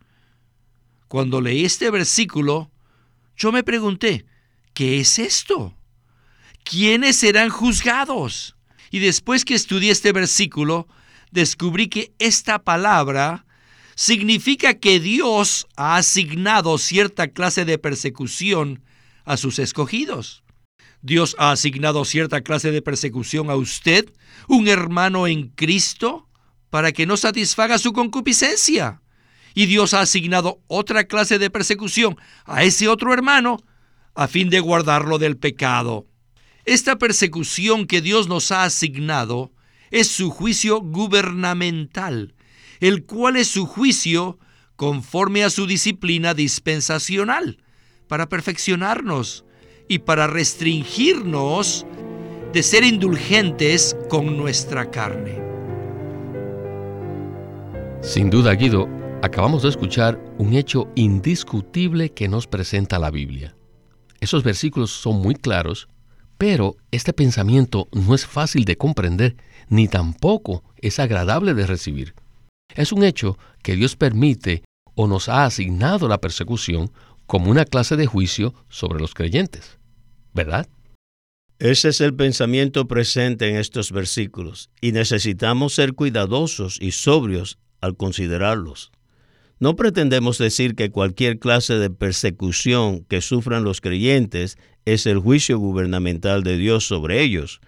Cuando 1.08 1.40
leí 1.40 1.66
este 1.66 1.92
versículo, 1.92 2.72
yo 3.38 3.52
me 3.52 3.64
pregunté, 3.64 4.26
¿qué 4.74 5.00
es 5.00 5.20
esto? 5.20 5.78
¿Quiénes 6.64 7.18
serán 7.18 7.50
juzgados? 7.50 8.56
Y 8.90 8.98
después 8.98 9.46
que 9.46 9.54
estudié 9.54 9.92
este 9.92 10.14
versículo, 10.14 10.88
descubrí 11.30 11.90
que 11.90 12.12
esta 12.18 12.64
palabra 12.64 13.46
significa 13.94 14.74
que 14.74 15.00
Dios 15.00 15.68
ha 15.76 15.98
asignado 15.98 16.80
cierta 16.80 17.28
clase 17.28 17.66
de 17.66 17.78
persecución 17.78 18.82
a 19.26 19.38
sus 19.38 19.60
escogidos. 19.60 20.44
Dios 21.02 21.36
ha 21.40 21.52
asignado 21.52 22.06
cierta 22.06 22.42
clase 22.42 22.72
de 22.72 22.82
persecución 22.82 23.50
a 23.50 23.56
usted, 23.56 24.12
un 24.48 24.68
hermano 24.68 25.28
en 25.28 25.50
Cristo, 25.50 26.30
para 26.70 26.92
que 26.92 27.06
no 27.06 27.18
satisfaga 27.18 27.80
su 27.80 27.92
concupiscencia. 27.92 29.02
Y 29.54 29.66
Dios 29.66 29.94
ha 29.94 30.02
asignado 30.02 30.62
otra 30.68 31.06
clase 31.06 31.40
de 31.40 31.50
persecución 31.50 32.18
a 32.46 32.64
ese 32.64 32.88
otro 32.88 33.14
hermano 33.14 33.58
a 34.14 34.28
fin 34.28 34.50
de 34.50 34.60
guardarlo 34.60 35.18
del 35.18 35.38
pecado. 35.38 36.08
Esta 36.66 36.98
persecución 36.98 37.88
que 37.88 38.02
Dios 38.02 38.28
nos 38.28 38.52
ha 38.52 38.64
asignado 38.64 39.52
es 39.90 40.08
su 40.08 40.30
juicio 40.30 40.80
gubernamental, 40.80 42.36
el 42.80 43.04
cual 43.06 43.36
es 43.36 43.48
su 43.48 43.66
juicio 43.66 44.38
conforme 44.76 45.44
a 45.44 45.50
su 45.50 45.66
disciplina 45.66 46.34
dispensacional 46.34 47.58
para 48.12 48.28
perfeccionarnos 48.28 49.46
y 49.88 50.00
para 50.00 50.28
restringirnos 50.28 51.86
de 52.52 52.62
ser 52.62 52.84
indulgentes 52.84 53.96
con 54.10 54.36
nuestra 54.36 54.92
carne. 54.92 55.42
Sin 58.02 58.30
duda, 58.30 58.52
Guido, 58.52 58.90
acabamos 59.22 59.64
de 59.64 59.70
escuchar 59.70 60.22
un 60.38 60.56
hecho 60.56 60.90
indiscutible 60.96 62.10
que 62.10 62.28
nos 62.28 62.48
presenta 62.48 63.00
la 63.00 63.12
Biblia. 63.12 63.56
Esos 64.20 64.44
versículos 64.44 64.92
son 64.92 65.22
muy 65.22 65.36
claros, 65.36 65.88
pero 66.38 66.76
este 66.92 67.14
pensamiento 67.14 67.88
no 67.94 68.14
es 68.14 68.26
fácil 68.26 68.66
de 68.66 68.76
comprender 68.76 69.38
ni 69.70 69.88
tampoco 69.88 70.66
es 70.82 71.00
agradable 71.00 71.54
de 71.54 71.66
recibir. 71.66 72.14
Es 72.76 72.92
un 72.92 73.06
hecho 73.06 73.38
que 73.64 73.78
Dios 73.78 73.96
permite 73.96 74.66
o 74.96 75.08
nos 75.08 75.30
ha 75.30 75.46
asignado 75.46 76.10
la 76.10 76.20
persecución 76.20 76.92
como 77.32 77.50
una 77.50 77.64
clase 77.64 77.96
de 77.96 78.08
juicio 78.08 78.54
sobre 78.68 79.00
los 79.00 79.14
creyentes, 79.14 79.80
¿verdad? 80.34 80.68
Ese 81.60 81.88
es 81.88 82.02
el 82.02 82.14
pensamiento 82.14 82.90
presente 82.90 83.48
en 83.48 83.56
estos 83.56 83.94
versículos 83.94 84.70
y 84.82 84.92
necesitamos 84.92 85.74
ser 85.74 85.94
cuidadosos 85.94 86.78
y 86.82 86.92
sobrios 86.92 87.58
al 87.80 87.96
considerarlos. 87.96 88.92
No 89.60 89.78
pretendemos 89.78 90.40
decir 90.40 90.76
que 90.76 90.92
cualquier 90.92 91.40
clase 91.40 91.76
de 91.76 91.90
persecución 91.90 93.06
que 93.06 93.22
sufran 93.22 93.64
los 93.64 93.80
creyentes 93.80 94.58
es 94.84 95.06
el 95.06 95.20
juicio 95.20 95.58
gubernamental 95.58 96.44
de 96.44 96.58
Dios 96.58 96.86
sobre 96.86 97.22
ellos. 97.22 97.62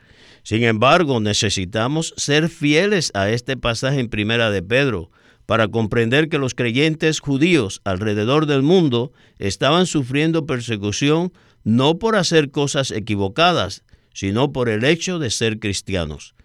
Sin 0.43 0.63
embargo, 0.65 1.21
necesitamos 1.21 2.13
ser 2.17 2.49
fieles 2.49 3.11
a 3.13 3.29
este 3.29 3.55
pasaje 3.55 4.01
en 4.01 4.09
Primera 4.09 4.51
de 4.51 4.61
Pedro, 4.61 5.09
para 5.45 5.67
comprender 5.67 6.29
que 6.29 6.37
los 6.37 6.55
creyentes 6.55 7.19
judíos 7.19 7.81
alrededor 7.83 8.45
del 8.45 8.61
mundo 8.61 9.11
estaban 9.39 9.85
sufriendo 9.85 10.45
persecución 10.45 11.33
no 11.63 11.99
por 11.99 12.15
hacer 12.15 12.51
cosas 12.51 12.91
equivocadas, 12.91 13.83
sino 14.13 14.51
por 14.51 14.69
el 14.69 14.83
hecho 14.83 15.19
de 15.19 15.29
ser 15.29 15.59
cristianos. 15.59 16.35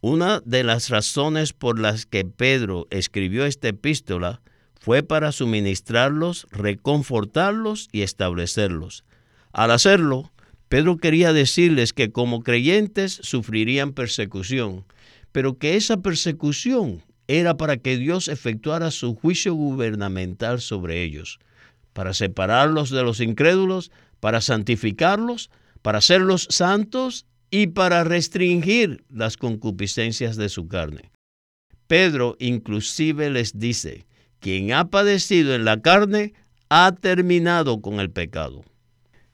Una 0.00 0.40
de 0.44 0.64
las 0.64 0.90
razones 0.90 1.52
por 1.52 1.78
las 1.78 2.04
que 2.04 2.24
Pedro 2.24 2.86
escribió 2.90 3.46
esta 3.46 3.68
epístola 3.68 4.42
fue 4.78 5.02
para 5.02 5.32
suministrarlos, 5.32 6.46
reconfortarlos 6.50 7.88
y 7.90 8.02
establecerlos. 8.02 9.04
Al 9.52 9.70
hacerlo, 9.70 10.30
Pedro 10.68 10.98
quería 10.98 11.32
decirles 11.32 11.92
que 11.92 12.10
como 12.10 12.42
creyentes 12.42 13.18
sufrirían 13.22 13.92
persecución, 13.92 14.84
pero 15.32 15.56
que 15.56 15.76
esa 15.76 15.98
persecución 15.98 17.02
era 17.28 17.56
para 17.56 17.76
que 17.76 17.96
Dios 17.96 18.28
efectuara 18.28 18.90
su 18.90 19.14
juicio 19.14 19.54
gubernamental 19.54 20.60
sobre 20.60 21.02
ellos, 21.02 21.38
para 21.92 22.14
separarlos 22.14 22.90
de 22.90 23.02
los 23.02 23.20
incrédulos, 23.20 23.90
para 24.20 24.40
santificarlos, 24.40 25.50
para 25.82 25.98
hacerlos 25.98 26.46
santos 26.50 27.26
y 27.50 27.68
para 27.68 28.04
restringir 28.04 29.04
las 29.10 29.36
concupiscencias 29.36 30.36
de 30.36 30.48
su 30.48 30.68
carne. 30.68 31.10
Pedro 31.86 32.36
inclusive 32.38 33.30
les 33.30 33.58
dice, 33.58 34.06
quien 34.40 34.72
ha 34.72 34.88
padecido 34.90 35.54
en 35.54 35.64
la 35.64 35.80
carne 35.80 36.34
ha 36.68 36.92
terminado 36.92 37.80
con 37.80 38.00
el 38.00 38.10
pecado. 38.10 38.64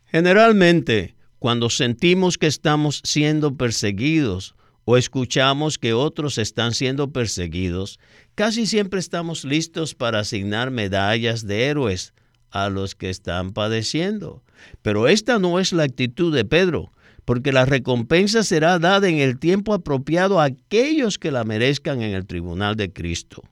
Generalmente, 0.04 1.14
cuando 1.38 1.70
sentimos 1.70 2.36
que 2.36 2.46
estamos 2.46 3.00
siendo 3.04 3.56
perseguidos 3.56 4.54
o 4.90 4.96
escuchamos 4.96 5.78
que 5.78 5.92
otros 5.92 6.36
están 6.36 6.74
siendo 6.74 7.12
perseguidos, 7.12 8.00
casi 8.34 8.66
siempre 8.66 8.98
estamos 8.98 9.44
listos 9.44 9.94
para 9.94 10.18
asignar 10.18 10.72
medallas 10.72 11.46
de 11.46 11.66
héroes 11.66 12.12
a 12.50 12.70
los 12.70 12.96
que 12.96 13.08
están 13.08 13.52
padeciendo. 13.52 14.42
Pero 14.82 15.06
esta 15.06 15.38
no 15.38 15.60
es 15.60 15.72
la 15.72 15.84
actitud 15.84 16.34
de 16.34 16.44
Pedro, 16.44 16.90
porque 17.24 17.52
la 17.52 17.66
recompensa 17.66 18.42
será 18.42 18.80
dada 18.80 19.08
en 19.08 19.18
el 19.18 19.38
tiempo 19.38 19.74
apropiado 19.74 20.40
a 20.40 20.46
aquellos 20.46 21.18
que 21.18 21.30
la 21.30 21.44
merezcan 21.44 22.02
en 22.02 22.12
el 22.12 22.26
tribunal 22.26 22.74
de 22.74 22.92
Cristo. 22.92 23.44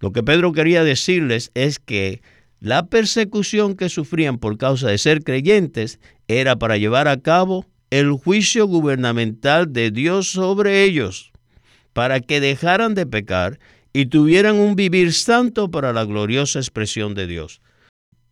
Lo 0.00 0.12
que 0.12 0.22
Pedro 0.22 0.52
quería 0.52 0.84
decirles 0.84 1.50
es 1.54 1.78
que 1.78 2.20
la 2.60 2.88
persecución 2.88 3.74
que 3.74 3.88
sufrían 3.88 4.36
por 4.36 4.58
causa 4.58 4.88
de 4.88 4.98
ser 4.98 5.24
creyentes 5.24 5.98
era 6.26 6.56
para 6.58 6.76
llevar 6.76 7.08
a 7.08 7.22
cabo 7.22 7.64
el 7.90 8.12
juicio 8.12 8.66
gubernamental 8.66 9.72
de 9.72 9.90
Dios 9.90 10.30
sobre 10.30 10.84
ellos, 10.84 11.32
para 11.92 12.20
que 12.20 12.40
dejaran 12.40 12.94
de 12.94 13.06
pecar 13.06 13.58
y 13.92 14.06
tuvieran 14.06 14.56
un 14.56 14.76
vivir 14.76 15.12
santo 15.12 15.70
para 15.70 15.92
la 15.92 16.04
gloriosa 16.04 16.58
expresión 16.58 17.14
de 17.14 17.26
Dios. 17.26 17.60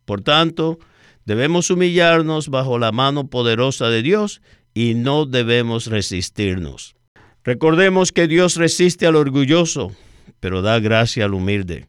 Por 0.05 0.21
tanto, 0.21 0.79
debemos 1.25 1.69
humillarnos 1.69 2.49
bajo 2.49 2.79
la 2.79 2.91
mano 2.91 3.27
poderosa 3.27 3.89
de 3.89 4.01
Dios 4.01 4.41
y 4.73 4.93
no 4.93 5.25
debemos 5.25 5.87
resistirnos. 5.87 6.95
Recordemos 7.43 8.11
que 8.11 8.27
Dios 8.27 8.57
resiste 8.57 9.07
al 9.07 9.15
orgulloso, 9.15 9.91
pero 10.39 10.61
da 10.61 10.79
gracia 10.79 11.25
al 11.25 11.33
humilde. 11.33 11.87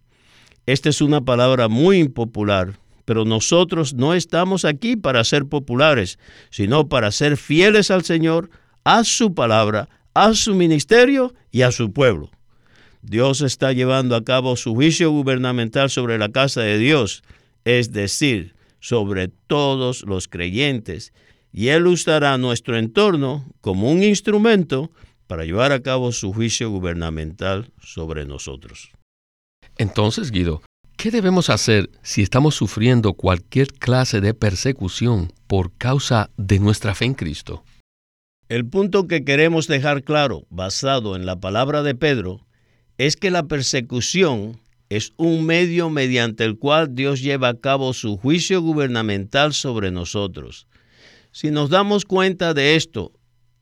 Esta 0.66 0.88
es 0.88 1.00
una 1.00 1.20
palabra 1.20 1.68
muy 1.68 1.98
impopular, 1.98 2.78
pero 3.08 3.24
nosotros 3.24 3.94
no 3.94 4.12
estamos 4.12 4.66
aquí 4.66 4.94
para 4.94 5.24
ser 5.24 5.46
populares, 5.46 6.18
sino 6.50 6.90
para 6.90 7.10
ser 7.10 7.38
fieles 7.38 7.90
al 7.90 8.04
Señor, 8.04 8.50
a 8.84 9.02
su 9.02 9.32
palabra, 9.32 9.88
a 10.12 10.34
su 10.34 10.54
ministerio 10.54 11.32
y 11.50 11.62
a 11.62 11.72
su 11.72 11.90
pueblo. 11.90 12.30
Dios 13.00 13.40
está 13.40 13.72
llevando 13.72 14.14
a 14.14 14.24
cabo 14.24 14.56
su 14.56 14.74
juicio 14.74 15.10
gubernamental 15.10 15.88
sobre 15.88 16.18
la 16.18 16.28
casa 16.28 16.60
de 16.60 16.76
Dios, 16.76 17.22
es 17.64 17.92
decir, 17.94 18.54
sobre 18.78 19.28
todos 19.28 20.02
los 20.02 20.28
creyentes, 20.28 21.14
y 21.50 21.68
Él 21.68 21.86
usará 21.86 22.36
nuestro 22.36 22.76
entorno 22.76 23.46
como 23.62 23.90
un 23.90 24.02
instrumento 24.02 24.90
para 25.26 25.46
llevar 25.46 25.72
a 25.72 25.80
cabo 25.80 26.12
su 26.12 26.34
juicio 26.34 26.68
gubernamental 26.68 27.72
sobre 27.82 28.26
nosotros. 28.26 28.90
Entonces, 29.78 30.30
Guido, 30.30 30.60
¿qué 30.98 31.12
debemos 31.12 31.48
hacer 31.48 31.90
si 32.02 32.22
estamos 32.22 32.56
sufriendo 32.56 33.14
cualquier 33.14 33.68
clase 33.68 34.20
de 34.20 34.34
persecución 34.34 35.32
por 35.46 35.72
causa 35.78 36.30
de 36.36 36.58
nuestra 36.58 36.94
fe 36.96 37.04
en 37.04 37.14
Cristo? 37.14 37.64
El 38.48 38.66
punto 38.66 39.06
que 39.06 39.24
queremos 39.24 39.68
dejar 39.68 40.02
claro, 40.02 40.44
basado 40.50 41.14
en 41.14 41.24
la 41.24 41.38
palabra 41.38 41.84
de 41.84 41.94
Pedro, 41.94 42.44
es 42.98 43.14
que 43.14 43.30
la 43.30 43.44
persecución 43.44 44.60
es 44.88 45.12
un 45.16 45.46
medio 45.46 45.88
mediante 45.88 46.44
el 46.44 46.58
cual 46.58 46.96
Dios 46.96 47.22
lleva 47.22 47.48
a 47.48 47.60
cabo 47.60 47.92
su 47.92 48.16
juicio 48.16 48.60
gubernamental 48.60 49.54
sobre 49.54 49.92
nosotros. 49.92 50.66
Si 51.30 51.52
nos 51.52 51.70
damos 51.70 52.06
cuenta 52.06 52.54
de 52.54 52.74
esto, 52.74 53.12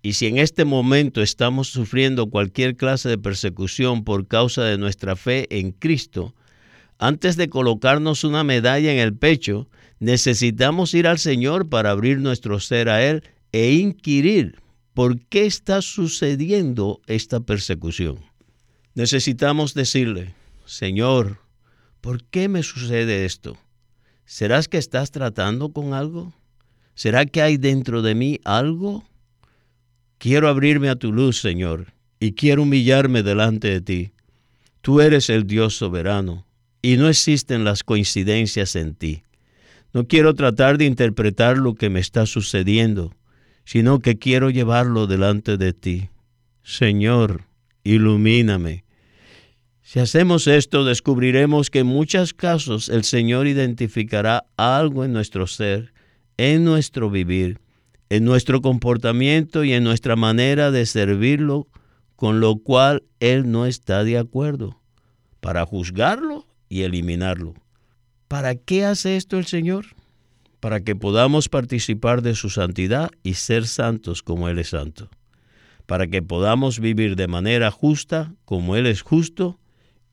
y 0.00 0.14
si 0.14 0.26
en 0.26 0.38
este 0.38 0.64
momento 0.64 1.20
estamos 1.20 1.68
sufriendo 1.68 2.30
cualquier 2.30 2.76
clase 2.76 3.10
de 3.10 3.18
persecución 3.18 4.04
por 4.04 4.26
causa 4.26 4.64
de 4.64 4.78
nuestra 4.78 5.16
fe 5.16 5.46
en 5.50 5.72
Cristo, 5.72 6.34
antes 6.98 7.36
de 7.36 7.48
colocarnos 7.48 8.24
una 8.24 8.44
medalla 8.44 8.92
en 8.92 8.98
el 8.98 9.14
pecho, 9.14 9.68
necesitamos 9.98 10.94
ir 10.94 11.06
al 11.06 11.18
Señor 11.18 11.68
para 11.68 11.90
abrir 11.90 12.18
nuestro 12.18 12.60
ser 12.60 12.88
a 12.88 13.04
Él 13.04 13.22
e 13.52 13.72
inquirir 13.72 14.60
por 14.94 15.20
qué 15.26 15.46
está 15.46 15.82
sucediendo 15.82 17.00
esta 17.06 17.40
persecución. 17.40 18.18
Necesitamos 18.94 19.74
decirle, 19.74 20.34
Señor, 20.64 21.38
¿por 22.00 22.24
qué 22.24 22.48
me 22.48 22.62
sucede 22.62 23.26
esto? 23.26 23.58
¿Serás 24.24 24.68
que 24.68 24.78
estás 24.78 25.10
tratando 25.10 25.68
con 25.70 25.92
algo? 25.92 26.32
¿Será 26.94 27.26
que 27.26 27.42
hay 27.42 27.58
dentro 27.58 28.00
de 28.00 28.14
mí 28.14 28.40
algo? 28.44 29.04
Quiero 30.16 30.48
abrirme 30.48 30.88
a 30.88 30.96
tu 30.96 31.12
luz, 31.12 31.40
Señor, 31.40 31.92
y 32.18 32.32
quiero 32.32 32.62
humillarme 32.62 33.22
delante 33.22 33.68
de 33.68 33.80
ti. 33.82 34.12
Tú 34.80 35.02
eres 35.02 35.28
el 35.28 35.46
Dios 35.46 35.76
soberano, 35.76 36.45
y 36.86 36.98
no 36.98 37.08
existen 37.08 37.64
las 37.64 37.82
coincidencias 37.82 38.76
en 38.76 38.94
ti. 38.94 39.24
No 39.92 40.06
quiero 40.06 40.36
tratar 40.36 40.78
de 40.78 40.84
interpretar 40.84 41.58
lo 41.58 41.74
que 41.74 41.90
me 41.90 41.98
está 41.98 42.26
sucediendo, 42.26 43.12
sino 43.64 43.98
que 43.98 44.20
quiero 44.20 44.50
llevarlo 44.50 45.08
delante 45.08 45.56
de 45.56 45.72
ti. 45.72 46.10
Señor, 46.62 47.42
ilumíname. 47.82 48.84
Si 49.82 49.98
hacemos 49.98 50.46
esto, 50.46 50.84
descubriremos 50.84 51.70
que 51.70 51.80
en 51.80 51.88
muchos 51.88 52.34
casos 52.34 52.88
el 52.88 53.02
Señor 53.02 53.48
identificará 53.48 54.46
algo 54.56 55.04
en 55.04 55.12
nuestro 55.12 55.48
ser, 55.48 55.92
en 56.36 56.62
nuestro 56.62 57.10
vivir, 57.10 57.58
en 58.10 58.24
nuestro 58.24 58.62
comportamiento 58.62 59.64
y 59.64 59.72
en 59.72 59.82
nuestra 59.82 60.14
manera 60.14 60.70
de 60.70 60.86
servirlo, 60.86 61.66
con 62.14 62.38
lo 62.38 62.58
cual 62.58 63.02
Él 63.18 63.50
no 63.50 63.66
está 63.66 64.04
de 64.04 64.18
acuerdo, 64.18 64.80
para 65.40 65.66
juzgarlo 65.66 66.45
y 66.68 66.82
eliminarlo. 66.82 67.54
¿Para 68.28 68.54
qué 68.54 68.84
hace 68.84 69.16
esto 69.16 69.38
el 69.38 69.46
Señor? 69.46 69.86
Para 70.60 70.80
que 70.80 70.96
podamos 70.96 71.48
participar 71.48 72.22
de 72.22 72.34
su 72.34 72.50
santidad 72.50 73.10
y 73.22 73.34
ser 73.34 73.66
santos 73.66 74.22
como 74.22 74.48
Él 74.48 74.58
es 74.58 74.70
santo. 74.70 75.10
Para 75.86 76.08
que 76.08 76.22
podamos 76.22 76.80
vivir 76.80 77.14
de 77.14 77.28
manera 77.28 77.70
justa 77.70 78.34
como 78.44 78.74
Él 78.74 78.86
es 78.86 79.02
justo 79.02 79.60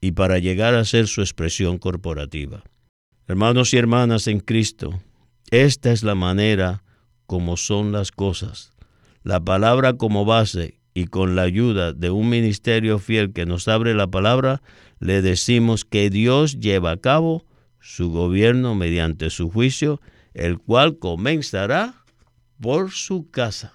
y 0.02 0.12
para 0.12 0.38
llegar 0.38 0.76
a 0.76 0.86
ser 0.86 1.08
su 1.08 1.22
expresión 1.22 1.78
corporativa. 1.80 2.63
Hermanos 3.28 3.74
y 3.74 3.78
hermanas 3.78 4.28
en 4.28 4.42
Cristo, 4.42 5.02
esta 5.50 5.92
es 5.92 6.04
la 6.04 6.13
manera 6.13 6.84
como 7.26 7.58
son 7.58 7.92
las 7.92 8.12
cosas. 8.12 8.74
La 9.24 9.39
palabra 9.39 9.94
como 9.94 10.26
base 10.26 10.78
y 10.93 11.06
con 11.06 11.36
la 11.36 11.43
ayuda 11.43 11.93
de 11.93 12.10
un 12.10 12.29
ministerio 12.29 12.99
fiel 12.99 13.34
que 13.34 13.45
nos 13.45 13.67
abre 13.67 13.93
la 13.93 14.08
palabra, 14.08 14.62
le 14.99 15.21
decimos 15.21 15.86
que 15.86 16.10
Dios 16.10 16.60
lleva 16.60 16.91
a 16.91 16.97
cabo 16.97 17.45
su 17.79 18.12
gobierno 18.12 18.75
mediante 18.75 19.29
su 19.29 19.49
juicio, 19.49 19.99
el 20.34 20.60
cual 20.60 20.99
comenzará 20.99 22.03
por 22.62 22.91
su 22.91 23.29
casa. 23.29 23.73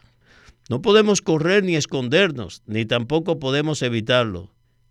No 0.69 0.81
podemos 0.81 1.21
correr 1.23 1.65
ni 1.65 1.77
escondernos, 1.77 2.63
ni 2.67 2.85
tampoco 2.85 3.39
podemos 3.39 3.83
evitarlo. 3.83 4.51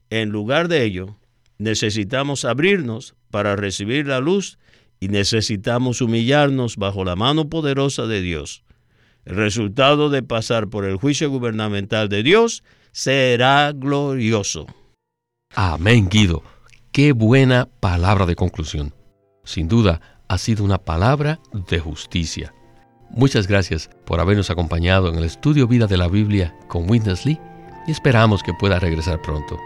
En 0.10 0.30
lugar 0.30 0.68
de 0.68 0.84
ello, 0.84 1.18
necesitamos 1.58 2.46
abrirnos 2.46 3.16
para 3.32 3.56
recibir 3.56 4.08
la 4.08 4.20
luz 4.20 4.58
y 5.00 5.10
necesitamos 5.10 6.02
humillarnos 6.02 6.78
bajo 6.78 7.04
la 7.04 7.16
mano 7.16 7.50
poderosa 7.50 8.06
de 8.08 8.22
Dios. 8.22 8.64
El 9.28 9.36
resultado 9.36 10.10
de 10.10 10.24
pasar 10.24 10.70
por 10.70 10.86
el 10.86 10.96
juicio 10.96 11.30
gubernamental 11.30 12.08
de 12.08 12.24
Dios 12.24 12.64
será 12.94 13.74
glorioso. 13.74 14.68
Amén, 15.54 16.08
Guido. 16.10 16.44
Qué 16.94 17.12
buena 17.12 17.68
palabra 17.82 18.26
de 18.26 18.38
conclusión. 18.38 18.94
Sin 19.44 19.68
duda, 19.68 20.00
ha 20.30 20.38
sido 20.38 20.64
una 20.64 20.78
palabra 20.78 21.42
de 21.70 21.78
justicia. 21.78 22.54
Muchas 23.10 23.48
gracias 23.48 23.90
por 24.06 24.22
habernos 24.22 24.50
acompañado 24.50 25.10
en 25.10 25.16
el 25.16 25.26
estudio 25.26 25.68
Vida 25.68 25.88
de 25.88 25.98
la 25.98 26.08
Biblia 26.08 26.56
con 26.70 26.90
Witness 26.90 27.26
Lee 27.26 27.40
y 27.86 27.92
esperamos 27.92 28.42
que 28.42 28.54
pueda 28.54 28.80
regresar 28.80 29.22
pronto. 29.22 29.60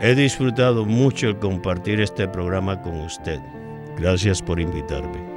He 0.00 0.16
disfrutado 0.16 0.84
mucho 0.84 1.28
el 1.28 1.38
compartir 1.38 2.00
este 2.00 2.26
programa 2.26 2.82
con 2.82 3.00
usted. 3.02 3.38
Gracias 3.96 4.42
por 4.42 4.58
invitarme. 4.58 5.33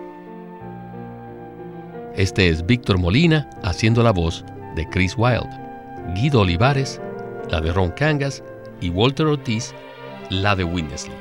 Este 2.18 2.50
es 2.50 2.66
Víctor 2.66 2.98
Molina 2.98 3.48
haciendo 3.62 4.02
la 4.02 4.12
voz 4.12 4.44
de 4.76 4.90
Chris 4.90 5.14
Wilde, 5.16 5.56
Guido 6.16 6.42
Olivares, 6.42 7.00
la 7.52 7.62
de 7.62 7.72
Ron 7.72 7.92
Cangas 7.92 8.44
y 8.82 8.90
Walter 8.90 9.28
Ortiz, 9.28 9.76
la 10.32 10.56
de 10.56 10.64
Winnesley. 10.64 11.16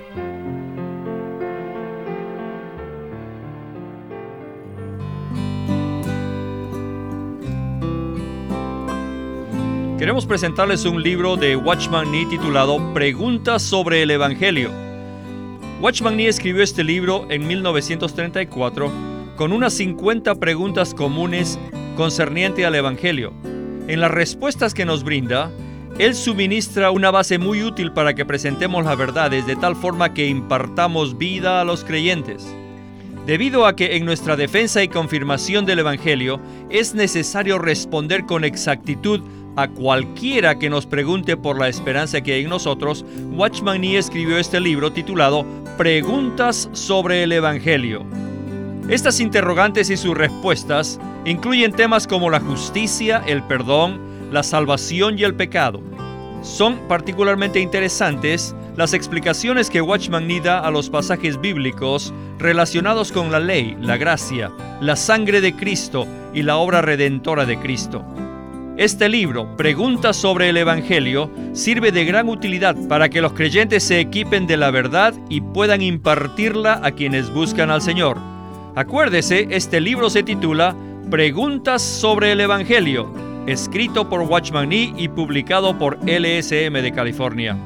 Queremos 9.99 10.25
presentarles 10.25 10.87
un 10.87 11.03
libro 11.03 11.37
de 11.37 11.57
Watchman 11.57 12.11
Nee 12.11 12.25
titulado 12.25 12.95
Preguntas 12.95 13.61
sobre 13.61 14.01
el 14.01 14.11
Evangelio 14.13 14.71
Watchman 15.83 16.17
Nee 16.17 16.29
escribió 16.29 16.63
este 16.63 16.83
libro 16.83 17.27
en 17.29 17.47
1934 17.47 19.16
con 19.37 19.53
unas 19.53 19.75
50 19.75 20.35
preguntas 20.37 20.95
comunes 20.95 21.59
concerniente 21.97 22.67
al 22.67 22.75
Evangelio. 22.75 23.33
En 23.87 24.01
las 24.01 24.11
respuestas 24.11 24.75
que 24.75 24.85
nos 24.85 25.05
brinda, 25.05 25.51
él 25.99 26.15
suministra 26.15 26.91
una 26.91 27.11
base 27.11 27.39
muy 27.39 27.63
útil 27.63 27.93
para 27.93 28.15
que 28.15 28.25
presentemos 28.25 28.85
las 28.85 28.99
verdades 28.99 29.47
de 29.47 29.57
tal 29.57 29.77
forma 29.77 30.13
que 30.15 30.27
impartamos 30.27 31.17
vida 31.19 31.61
a 31.61 31.65
los 31.65 31.85
creyentes. 31.85 32.47
Debido 33.27 33.67
a 33.67 33.77
que 33.77 33.97
en 33.97 34.05
nuestra 34.05 34.37
defensa 34.37 34.83
y 34.83 34.89
confirmación 34.89 35.67
del 35.67 35.81
Evangelio 35.81 36.41
es 36.71 36.95
necesario 36.95 37.59
responder 37.59 38.25
con 38.25 38.45
exactitud 38.45 39.21
a 39.57 39.69
cualquiera 39.69 40.59
que 40.59 40.71
nos 40.71 40.87
pregunte 40.87 41.37
por 41.37 41.59
la 41.59 41.69
esperanza 41.69 42.21
que 42.21 42.35
hay 42.35 42.45
en 42.45 42.51
nosotros, 42.51 43.05
Watchman 43.33 43.81
Nee 43.81 43.99
escribió 43.99 44.39
este 44.39 44.61
libro 44.61 44.93
titulado 44.93 45.47
Preguntas 45.77 46.69
sobre 46.73 47.23
el 47.23 47.33
Evangelio. 47.33 48.07
Estas 48.89 49.19
interrogantes 49.19 49.91
y 49.91 49.97
sus 49.97 50.17
respuestas 50.17 51.01
incluyen 51.25 51.73
temas 51.73 52.07
como 52.07 52.31
la 52.31 52.39
justicia, 52.39 53.21
el 53.27 53.43
perdón, 53.43 53.99
la 54.31 54.45
salvación 54.45 55.19
y 55.19 55.25
el 55.25 55.35
pecado. 55.35 55.81
Son 56.43 56.79
particularmente 56.87 57.59
interesantes 57.59 58.55
las 58.77 58.93
explicaciones 58.93 59.71
que 59.71 59.81
Watchman 59.81 60.29
Nee 60.29 60.41
da 60.41 60.61
a 60.61 60.71
los 60.71 60.89
pasajes 60.89 61.41
bíblicos 61.41 62.15
relacionados 62.39 63.11
con 63.11 63.33
la 63.33 63.41
ley, 63.41 63.77
la 63.81 63.97
gracia, 63.97 64.53
la 64.81 64.95
sangre 64.95 65.41
de 65.41 65.57
Cristo 65.57 66.07
y 66.33 66.43
la 66.43 66.57
obra 66.57 66.81
redentora 66.81 67.45
de 67.45 67.59
Cristo. 67.59 68.05
Este 68.77 69.09
libro, 69.09 69.57
Preguntas 69.57 70.17
sobre 70.17 70.51
el 70.51 70.59
Evangelio, 70.59 71.29
sirve 71.55 71.91
de 71.91 72.05
gran 72.05 72.29
utilidad 72.29 72.77
para 72.89 73.09
que 73.09 73.21
los 73.21 73.33
creyentes 73.33 73.83
se 73.83 73.99
equipen 73.99 74.47
de 74.47 74.59
la 74.59 74.71
verdad 74.71 75.13
y 75.29 75.41
puedan 75.41 75.83
impartirla 75.83 76.81
a 76.85 76.93
quienes 76.93 77.33
buscan 77.33 77.71
al 77.71 77.83
Señor. 77.83 78.36
Acuérdese, 78.77 79.49
este 79.53 79.81
libro 79.81 80.11
se 80.11 80.23
titula 80.23 80.77
Preguntas 81.11 81.81
sobre 81.81 82.33
el 82.33 82.43
Evangelio, 82.43 83.11
escrito 83.47 84.07
por 84.07 84.21
Watchman 84.21 84.69
Nee 84.69 84.93
y 84.99 85.09
publicado 85.09 85.79
por 85.79 85.99
LSM 86.03 86.75
de 86.83 86.93
California. 86.95 87.57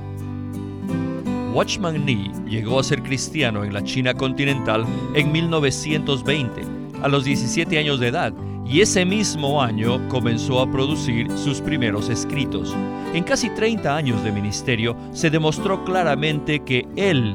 Watchman 1.53 2.07
Nee 2.07 2.31
llegó 2.49 2.79
a 2.79 2.85
ser 2.85 3.03
cristiano 3.03 3.65
en 3.65 3.75
la 3.75 3.83
China 3.83 4.15
continental 4.15 4.87
en 5.17 5.33
1920, 5.33 6.63
a 7.03 7.09
los 7.09 7.25
17 7.25 7.77
años 7.77 7.99
de 7.99 8.07
edad, 8.07 8.33
y 8.65 8.81
ese 8.81 9.05
mismo 9.05 9.61
año 9.61 10.09
comenzó 10.11 10.61
a 10.61 10.71
producir 10.71 11.29
sus 11.37 11.61
primeros 11.61 12.09
escritos. 12.09 12.73
En 13.15 13.25
casi 13.25 13.51
30 13.51 13.97
años 13.97 14.23
de 14.23 14.31
ministerio 14.31 14.97
se 15.11 15.29
demostró 15.29 15.85
claramente 15.85 16.61
que 16.61 16.87
él 16.95 17.35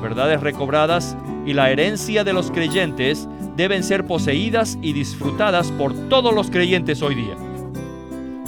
Verdades 0.00 0.40
recobradas 0.40 1.16
y 1.44 1.54
la 1.54 1.70
herencia 1.70 2.24
de 2.24 2.32
los 2.32 2.50
creyentes 2.50 3.28
deben 3.56 3.82
ser 3.82 4.06
poseídas 4.06 4.78
y 4.80 4.92
disfrutadas 4.92 5.72
por 5.72 5.92
todos 6.08 6.34
los 6.34 6.50
creyentes 6.50 7.02
hoy 7.02 7.16
día. 7.16 7.34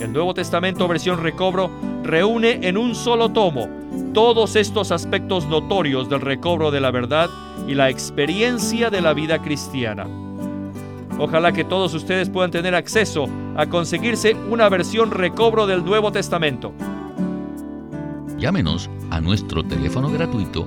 El 0.00 0.12
Nuevo 0.12 0.32
Testamento 0.32 0.86
versión 0.86 1.22
recobro 1.22 1.70
reúne 2.02 2.60
en 2.62 2.78
un 2.78 2.94
solo 2.94 3.30
tomo 3.30 3.68
todos 4.14 4.56
estos 4.56 4.92
aspectos 4.92 5.46
notorios 5.46 6.08
del 6.08 6.20
recobro 6.20 6.70
de 6.70 6.80
la 6.80 6.90
verdad 6.90 7.28
y 7.66 7.74
la 7.74 7.90
experiencia 7.90 8.90
de 8.90 9.00
la 9.00 9.12
vida 9.12 9.42
cristiana. 9.42 10.06
Ojalá 11.18 11.52
que 11.52 11.64
todos 11.64 11.92
ustedes 11.92 12.30
puedan 12.30 12.50
tener 12.50 12.74
acceso 12.74 13.28
a 13.56 13.66
conseguirse 13.66 14.34
una 14.34 14.68
versión 14.68 15.10
recobro 15.10 15.66
del 15.66 15.84
Nuevo 15.84 16.12
Testamento. 16.12 16.72
Llámenos 18.38 18.88
a 19.10 19.20
nuestro 19.20 19.62
teléfono 19.62 20.10
gratuito 20.10 20.66